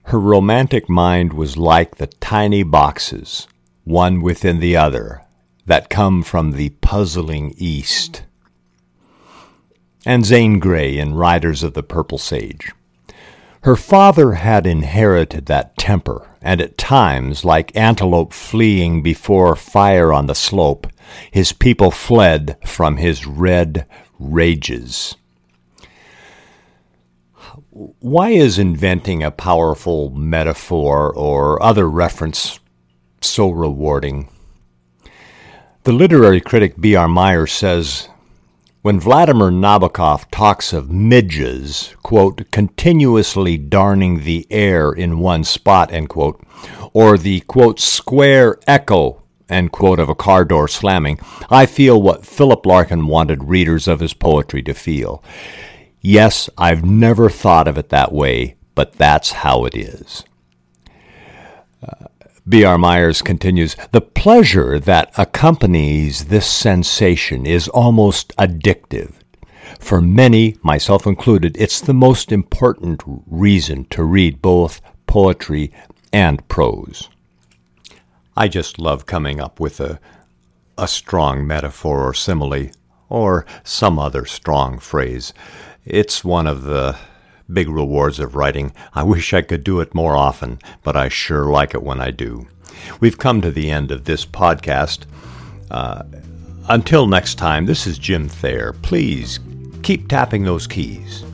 Her 0.05 0.21
romantic 0.21 0.89
mind 0.89 1.33
was 1.33 1.57
like 1.57 1.97
the 1.97 2.07
tiny 2.07 2.63
boxes, 2.63 3.49
one 3.83 4.21
within 4.21 4.61
the 4.61 4.77
other, 4.77 5.23
that 5.65 5.91
come 5.91 6.23
from 6.23 6.53
the 6.53 6.69
puzzling 6.69 7.55
East. 7.57 8.23
And 10.05 10.25
Zane 10.25 10.61
Grey 10.61 10.97
in 10.97 11.15
Riders 11.15 11.65
of 11.65 11.75
the 11.75 11.83
Purple 11.83 12.19
Sage. 12.19 12.71
Her 13.63 13.75
father 13.75 14.35
had 14.35 14.65
inherited 14.65 15.47
that 15.47 15.77
temper, 15.77 16.36
and 16.47 16.61
at 16.61 16.79
times, 16.79 17.45
like 17.45 17.77
antelope 17.77 18.33
fleeing 18.33 19.03
before 19.03 19.57
fire 19.57 20.13
on 20.13 20.27
the 20.27 20.35
slope, 20.35 20.87
his 21.33 21.53
people 21.53 21.91
fled 21.91 22.57
from 22.65 22.99
his 22.99 23.27
red 23.27 23.85
rages. 24.21 25.17
Why 27.71 28.31
is 28.31 28.61
inventing 28.61 29.25
a 29.25 29.33
powerful 29.33 30.11
metaphor 30.11 31.13
or 31.13 31.61
other 31.61 31.91
reference 31.91 32.61
so 33.21 33.51
rewarding? 33.51 34.29
The 35.83 35.93
literary 35.93 36.41
critic 36.41 36.81
B.R. 36.81 37.09
Myers 37.09 37.53
says 37.53 38.09
when 38.87 39.01
Vladimir 39.01 39.51
Nabokov 39.51 40.31
talks 40.31 40.73
of 40.73 40.93
midges, 40.93 41.97
quote, 42.05 42.49
continuously 42.53 43.57
darning 43.57 44.21
the 44.21 44.47
air 44.49 44.93
in 44.93 45.19
one 45.19 45.43
spot, 45.43 45.93
end 45.93 46.09
quote, 46.09 46.41
or 46.93 47.19
the, 47.19 47.41
quote, 47.41 47.81
square 47.81 48.61
echo 48.69 49.25
end 49.49 49.73
quote, 49.73 49.99
of 49.99 50.09
a 50.09 50.15
car 50.15 50.45
door 50.45 50.69
slamming, 50.69 51.19
I 51.51 51.67
feel 51.67 52.01
what 52.01 52.25
Philip 52.25 52.65
Larkin 52.65 53.09
wanted 53.09 53.49
readers 53.49 53.89
of 53.89 53.99
his 53.99 54.15
poetry 54.15 54.63
to 54.63 54.73
feel. 54.73 55.21
Yes, 56.01 56.49
I've 56.57 56.85
never 56.85 57.29
thought 57.29 57.67
of 57.67 57.77
it 57.79 57.89
that 57.89 58.13
way, 58.13 58.55
but 58.77 58.93
that's 58.93 59.33
how 59.33 59.65
it 59.65 59.75
is. 59.75 60.23
Uh, 61.83 62.07
B.R. 62.49 62.79
Myers 62.79 63.23
continues 63.23 63.75
The 63.91 64.01
pleasure 64.01 64.79
that 64.79 65.11
accompanies 65.19 66.27
this 66.27 66.47
sensation 66.47 67.45
is 67.45 67.67
almost 67.67 68.37
addictive. 68.37 69.15
For 69.81 70.01
many, 70.01 70.57
myself 70.63 71.09
included, 71.09 71.57
it's 71.59 71.81
the 71.81 71.93
most 71.93 72.31
important 72.31 73.03
reason 73.27 73.87
to 73.87 74.05
read 74.05 74.41
both 74.41 74.81
poetry 75.09 75.73
and 76.13 76.47
prose. 76.47 77.09
I 78.37 78.47
just 78.47 78.79
love 78.79 79.07
coming 79.07 79.41
up 79.41 79.59
with 79.59 79.81
a, 79.81 79.99
a 80.79 80.87
strong 80.87 81.49
metaphor 81.49 82.09
or 82.09 82.15
simile 82.15 82.71
or 83.09 83.45
some 83.65 83.99
other 83.99 84.25
strong 84.25 84.79
phrase. 84.79 85.35
It's 85.85 86.23
one 86.23 86.47
of 86.47 86.63
the 86.63 86.97
big 87.53 87.69
rewards 87.69 88.19
of 88.19 88.35
writing. 88.35 88.73
I 88.95 89.03
wish 89.03 89.33
I 89.33 89.43
could 89.43 89.65
do 89.65 89.81
it 89.81 89.95
more 89.95 90.17
often, 90.17 90.59
but 90.83 90.97
I 90.97 91.09
sure 91.09 91.47
like 91.47 91.75
it 91.75 91.83
when 91.83 92.01
I 92.01 92.11
do. 92.11 92.47
We've 93.01 93.19
come 93.19 93.41
to 93.41 93.51
the 93.51 93.71
end 93.71 93.91
of 93.91 94.05
this 94.05 94.27
podcast. 94.27 95.07
Uh, 95.71 96.03
until 96.69 97.07
next 97.07 97.37
time, 97.37 97.67
this 97.67 97.87
is 97.87 97.99
Jim 97.99 98.29
Thayer. 98.29 98.75
Please 98.83 99.41
keep 99.83 100.09
tapping 100.09 100.45
those 100.45 100.67
keys. 100.67 101.25